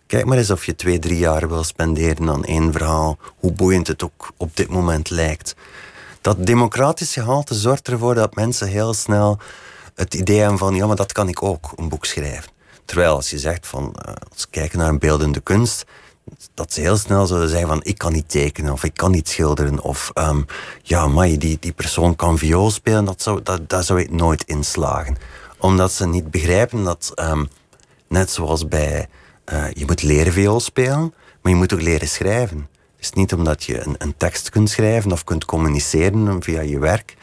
[0.06, 3.86] Kijk maar eens of je twee, drie jaar wil spenderen aan één verhaal, hoe boeiend
[3.86, 5.54] het ook op dit moment lijkt.
[6.20, 9.38] Dat democratische gehalte zorgt ervoor dat mensen heel snel
[9.94, 12.50] het idee hebben van, ja, maar dat kan ik ook, een boek schrijven.
[12.84, 15.84] Terwijl als je zegt van, uh, als we kijken naar een beeldende kunst,
[16.58, 19.28] dat ze heel snel zouden zeggen van ik kan niet tekenen of ik kan niet
[19.28, 20.46] schilderen of um,
[20.82, 24.44] ja, maar die, die persoon kan viool spelen, dat zou, dat, dat zou ik nooit
[24.44, 25.16] inslagen.
[25.58, 27.48] Omdat ze niet begrijpen dat, um,
[28.08, 29.08] net zoals bij,
[29.52, 32.68] uh, je moet leren viool spelen, maar je moet ook leren schrijven.
[32.96, 36.78] Het is niet omdat je een, een tekst kunt schrijven of kunt communiceren via je
[36.78, 37.16] werk,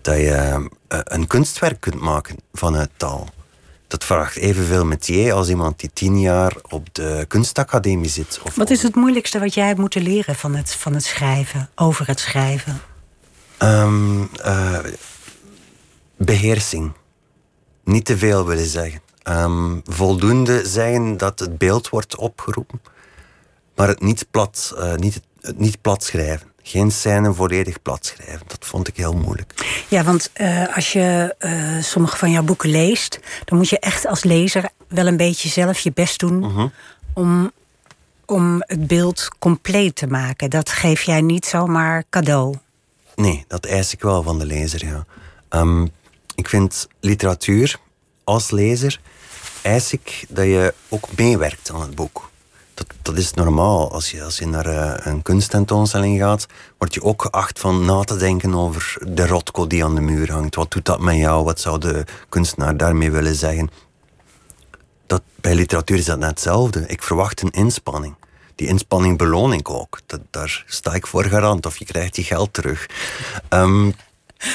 [0.00, 3.28] dat je uh, een kunstwerk kunt maken vanuit taal
[3.94, 8.40] dat vraagt evenveel metier als iemand die tien jaar op de kunstacademie zit.
[8.44, 11.70] Of wat is het moeilijkste wat jij hebt moeten leren van het, van het schrijven,
[11.74, 12.80] over het schrijven?
[13.58, 14.78] Um, uh,
[16.16, 16.92] beheersing.
[17.84, 19.00] Niet te veel willen zeggen.
[19.28, 22.82] Um, voldoende zeggen dat het beeld wordt opgeroepen,
[23.74, 28.46] maar het niet plat, uh, niet, het niet plat schrijven geen scène volledig plat schrijven.
[28.46, 29.82] Dat vond ik heel moeilijk.
[29.88, 34.06] Ja, want uh, als je uh, sommige van jouw boeken leest, dan moet je echt
[34.06, 36.70] als lezer wel een beetje zelf je best doen uh -huh.
[37.12, 37.52] om,
[38.24, 40.50] om het beeld compleet te maken.
[40.50, 42.56] Dat geef jij niet zomaar cadeau.
[43.14, 45.04] Nee, dat eis ik wel van de lezer, ja.
[45.60, 45.90] Um,
[46.34, 47.76] ik vind literatuur
[48.24, 49.00] als lezer
[49.62, 52.30] eis ik dat je ook meewerkt aan het boek
[52.74, 53.92] dat, dat is normaal.
[53.92, 56.46] Als je, als je naar uh, een kunsttentoonstelling gaat,
[56.78, 60.32] word je ook geacht van na te denken over de rotko die aan de muur
[60.32, 60.54] hangt.
[60.54, 61.44] Wat doet dat met jou?
[61.44, 63.70] Wat zou de kunstenaar daarmee willen zeggen?
[65.06, 66.84] Dat, bij literatuur is dat net hetzelfde.
[66.86, 68.14] Ik verwacht een inspanning.
[68.54, 70.00] Die inspanning beloon ik ook.
[70.06, 71.66] Dat, daar sta ik voor garant.
[71.66, 72.86] Of je krijgt je geld terug.
[73.48, 73.94] Um,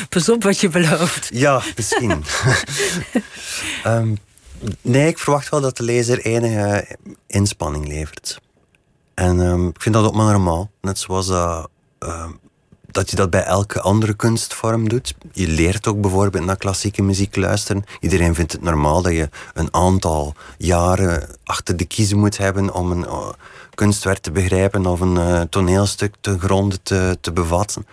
[0.10, 1.30] Pas op wat je belooft.
[1.34, 2.24] Ja, misschien.
[3.86, 4.18] um,
[4.82, 6.98] Nee, ik verwacht wel dat de lezer enige
[7.28, 8.42] inspanning levert.
[9.14, 10.70] En um, ik vind dat ook maar normaal.
[10.82, 11.64] Net zoals uh,
[12.04, 12.26] uh,
[12.92, 15.16] dat je dat bij elke andere kunstvorm doet.
[15.32, 17.84] Je leert ook bijvoorbeeld naar klassieke muziek luisteren.
[18.00, 22.92] Iedereen vindt het normaal dat je een aantal jaren achter de kiezen moet hebben om
[22.92, 23.30] een uh,
[23.76, 27.86] kunstwerk te begrijpen of een uh, toneelstuk te gronden te, te bevatten.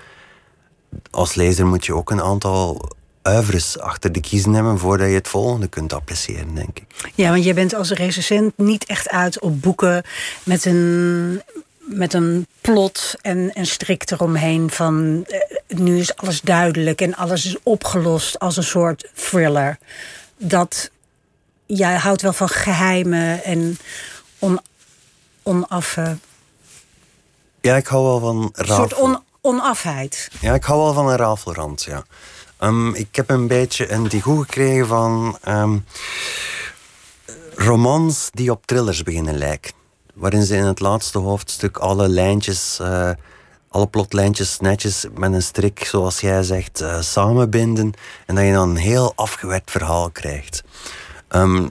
[1.10, 2.90] Als lezer moet je ook een aantal
[3.26, 7.10] uivers achter de kiezen hebben voordat je het volgende kunt appreciëren, denk ik.
[7.14, 10.04] Ja, want je bent als recensent niet echt uit op boeken
[10.42, 11.42] met een,
[11.78, 17.44] met een plot en een strik eromheen van eh, nu is alles duidelijk en alles
[17.46, 19.78] is opgelost als een soort thriller.
[20.38, 20.90] Dat
[21.66, 23.78] jij houdt wel van geheimen en
[24.38, 24.60] on,
[25.42, 25.98] onaf.
[27.60, 28.74] Ja, ik hou wel van Een rafel.
[28.74, 30.28] soort on, onafheid.
[30.40, 32.04] Ja, ik hou wel van een rafelrand, ja.
[32.58, 35.78] Ehm, ik heb een beetje een digoe gekregen van ehm,
[37.54, 39.72] romans die op thrillers beginnen lijken.
[40.14, 43.10] Waarin ze in het laatste hoofdstuk alle lijntjes, eh,
[43.68, 47.92] alle plotlijntjes netjes met een strik, zoals jij zegt, eh, samenbinden.
[48.26, 50.62] En dat je dan een heel afgewerkt verhaal krijgt.
[51.28, 51.68] Ehm,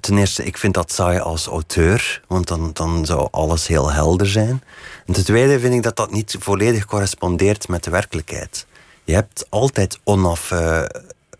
[0.00, 4.26] ten eerste, ik vind dat saai als auteur, want dan, dan zou alles heel helder
[4.26, 4.62] zijn.
[5.06, 8.66] En ten tweede vind ik dat dat niet volledig correspondeert met de werkelijkheid.
[9.08, 10.50] Je hebt altijd onaf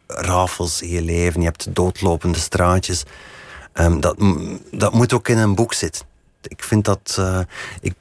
[0.07, 3.05] rafels in je leven, je hebt doodlopende straatjes.
[3.73, 4.17] Ehm, dat,
[4.73, 6.07] dat moet ook in een boek zitten.
[6.43, 7.17] Ik vind dat.
[7.19, 7.41] eh,
[7.81, 7.95] ik,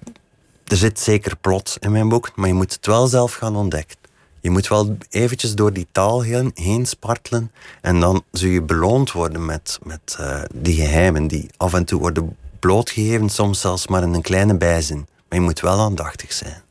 [0.63, 3.97] er zit zeker plot in mijn boek, maar je moet het wel zelf gaan ontdekken.
[4.41, 7.51] Je moet wel eventjes door die taal heen, heen spartelen
[7.81, 11.99] en dan zul je beloond worden met, met eh, die geheimen die af en toe
[11.99, 15.07] worden blootgegeven, soms zelfs maar in een kleine bijzin.
[15.29, 16.61] Maar je moet wel aandachtig zijn.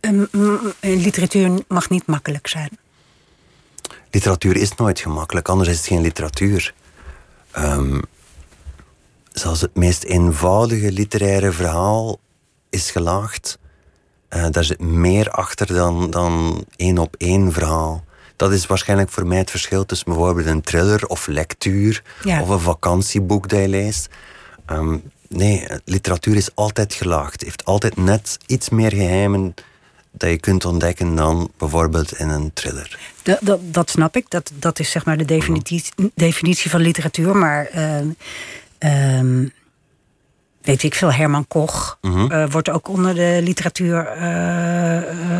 [0.00, 2.70] Em, mm, eh, literatuur mag niet makkelijk zijn.
[4.10, 6.74] Literatuur is nooit gemakkelijk, anders is het geen literatuur.
[7.50, 8.00] Ehm,
[9.32, 12.18] zelfs het meest eenvoudige literaire verhaal
[12.70, 13.58] is gelaagd.
[14.28, 18.04] Eh, daar zit meer achter dan, dan één op één verhaal.
[18.36, 22.40] Dat is waarschijnlijk voor mij het verschil tussen bijvoorbeeld een thriller of lectuur Ja.
[22.42, 24.08] of een vakantieboek dat je leest.
[24.66, 24.96] Ehm,
[25.28, 27.42] nee, literatuur is altijd gelaagd.
[27.42, 29.54] Heeft altijd net iets meer geheimen
[30.16, 32.98] dat je kunt ontdekken dan bijvoorbeeld in een thriller.
[33.22, 34.30] Dat, dat, dat snap ik.
[34.30, 35.82] Dat, dat is zeg maar de definitie,
[36.14, 37.36] definitie van literatuur.
[37.36, 38.06] Maar ehm,
[38.78, 39.46] ehm,
[40.62, 41.98] weet ik veel, Herman Koch
[42.28, 44.96] eh, wordt ook onder de literatuur eh,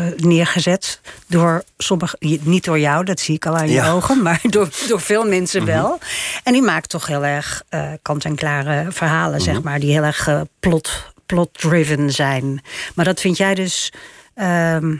[0.07, 1.01] eh, neergezet.
[1.27, 3.91] Door sommige, niet door jou, dat zie ik al aan je Ja.
[3.91, 5.99] ogen, maar door, door veel mensen wel.
[6.43, 10.41] En die maakt toch heel erg eh, kant-en-klare verhalen, zeg maar, die heel erg eh,
[10.59, 12.61] plot, plot-driven zijn.
[12.95, 13.91] Maar dat vind jij dus.
[14.37, 14.95] Ehm,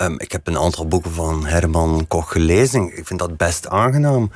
[0.00, 2.96] Ehm, ik heb een aantal boeken van Herman Koch gelezen.
[2.96, 4.30] Ik vind dat best aangenaam.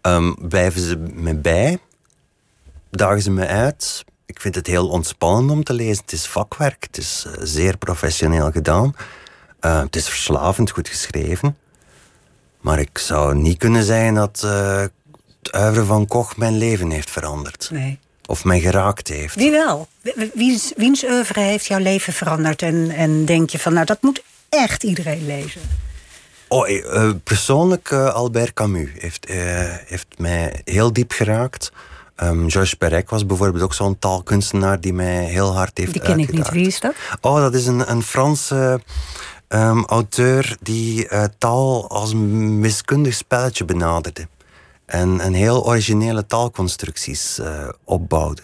[0.00, 1.78] Ehm, blijven ze me bij?
[2.90, 4.04] Dagen ze me uit?
[4.26, 6.02] Ik vind het heel ontspannend om te lezen.
[6.02, 6.82] Het is vakwerk.
[6.84, 8.94] Het is eh, zeer professioneel gedaan.
[9.60, 11.56] Het is verslavend goed geschreven.
[12.60, 17.10] Maar ik zou niet kunnen zeggen dat eh, het uiveren van Koch mijn leven heeft
[17.10, 17.68] veranderd.
[17.72, 17.98] nee.
[18.30, 19.34] Of mij geraakt heeft.
[19.34, 19.88] Wie wel?
[20.00, 22.62] Wie- Wiens, wiens oeuvre heeft jouw leven veranderd?
[22.62, 25.60] En, en denk je van, nou, dat moet echt iedereen lezen.
[26.48, 29.36] Oh, eh, persoonlijk, eh, Albert Camus heeft, eh,
[29.86, 31.72] heeft mij heel diep geraakt.
[32.16, 36.18] Ehm Georges Perec was bijvoorbeeld ook zo'n taalkunstenaar die mij heel hard heeft Die ken
[36.18, 36.50] ik niet.
[36.50, 36.94] Wie is dat?
[37.20, 38.80] Oh, dat is een, een Franse
[39.48, 44.26] ehm, auteur die eh, taal als een wiskundig spelletje benaderde.
[44.90, 48.42] En, en heel originele taalconstructies eh, opbouwde.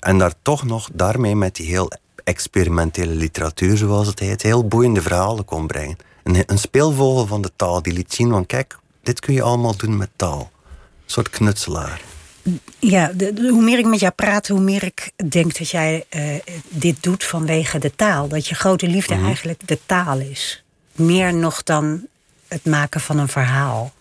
[0.00, 1.90] En daar toch nog daarmee met die heel
[2.24, 5.96] experimentele literatuur, zoals het heet, heel boeiende verhalen kon brengen.
[6.24, 9.76] Een, een speelvogel van de taal die liet zien van kijk, dit kun je allemaal
[9.76, 10.50] doen met taal.
[10.60, 12.00] Een soort knutselaar.
[12.78, 16.04] Ja, de- de- hoe meer ik met jou praat, hoe meer ik denk dat jij
[16.08, 16.22] eh,
[16.68, 18.28] dit doet vanwege de taal.
[18.28, 19.24] Dat je grote liefde Mhm.
[19.24, 20.64] eigenlijk de taal is.
[20.92, 22.06] Meer nog dan
[22.48, 23.92] het maken van een verhaal.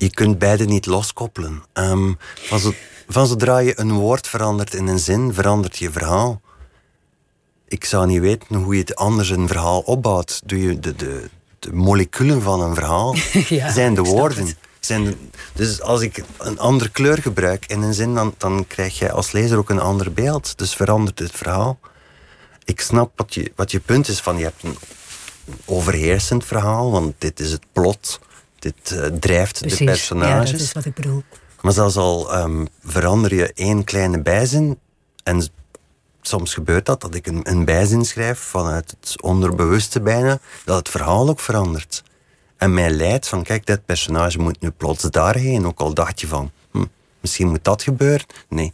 [0.00, 1.62] Je kunt beide niet loskoppelen.
[1.72, 2.74] Ehm, van, zo-
[3.08, 6.40] van zodra je een woord verandert in een zin, verandert je verhaal.
[7.68, 10.40] Ik zou niet weten hoe je het anders een verhaal opbouwt.
[10.44, 11.28] Doe je de, de,
[11.58, 13.14] de moleculen van een verhaal
[13.48, 14.56] Ja, zijn de woorden.
[14.80, 15.16] Zijn de-
[15.54, 19.32] dus als ik een andere kleur gebruik in een zin, dan, dan krijg jij als
[19.32, 20.58] lezer ook een ander beeld.
[20.58, 21.78] Dus verandert het verhaal.
[22.64, 24.76] Ik snap wat je, wat je punt is van je hebt een
[25.64, 28.20] overheersend verhaal, want dit is het plot.
[28.58, 30.50] Dit eh, drijft de ja, personages.
[30.50, 31.22] dat is wat ik bedoel.
[31.60, 34.78] Maar zelfs al ehm, verander je één kleine bijzin,
[35.22, 35.48] en
[36.20, 40.88] soms gebeurt dat, dat ik een, een bijzin schrijf vanuit het onderbewuste bijna, dat het
[40.88, 42.02] verhaal ook verandert.
[42.56, 45.66] En mij leidt van, kijk, dit personage moet nu plots daarheen.
[45.66, 46.84] Ook al dacht je van, hm,
[47.20, 48.26] misschien moet dat gebeuren.
[48.48, 48.72] Nee.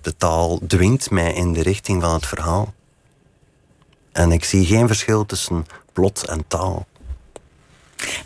[0.00, 2.74] De taal dwingt mij in de richting van het verhaal.
[4.12, 6.86] En ik zie geen verschil tussen plot en taal.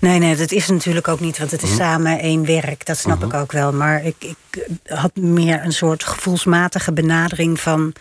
[0.01, 1.79] Nee, nee, dat is natuurlijk ook niet, want het is Mhm.
[1.79, 2.87] samen één werk.
[2.87, 3.73] Dat snap ik ook wel.
[3.73, 7.93] Maar ik, ik had meer een soort gevoelsmatige benadering van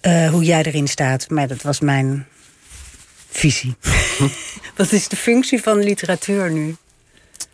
[0.00, 1.30] eh, hoe jij erin staat.
[1.30, 2.26] Maar dat was mijn
[3.30, 3.76] visie.
[4.76, 6.76] wat is de functie van literatuur nu?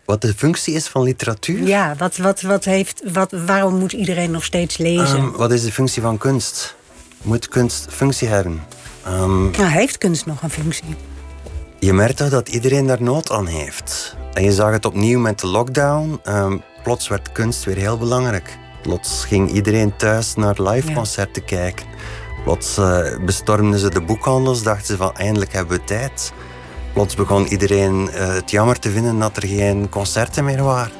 [0.04, 1.66] Wat de functie is van literatuur?
[1.66, 5.18] Ja, wat, wat, wat heeft, wat, waarom moet iedereen nog steeds lezen?
[5.18, 6.74] Ehm, wat is de functie van kunst?
[7.22, 8.62] Moet kunst functie hebben?
[9.04, 10.94] Ehm, nou, heeft kunst nog een functie?
[11.87, 14.16] Je merkt toch dat iedereen daar nood aan heeft.
[14.32, 16.20] En je zag het opnieuw met de lockdown.
[16.24, 18.59] Ehm, plots werd kunst weer heel belangrijk.
[18.82, 21.57] Plots ging iedereen thuis naar liveconcerten ja.
[21.57, 21.87] kijken.
[22.45, 26.32] Plots uh, bestormden ze de boekhandels, dachten ze van eindelijk hebben we tijd.
[26.93, 30.93] Plots begon iedereen uh, het jammer te vinden dat er geen concerten meer waren.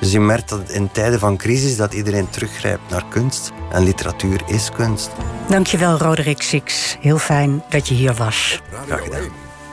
[0.00, 3.52] Dus je merkt dat in tijden van crisis dat iedereen teruggrijpt naar kunst.
[3.70, 5.10] En literatuur is kunst.
[5.48, 6.96] Dankjewel Roderick Six.
[7.00, 8.60] Heel fijn dat je hier was.
[8.86, 9.47] Graag gedaan.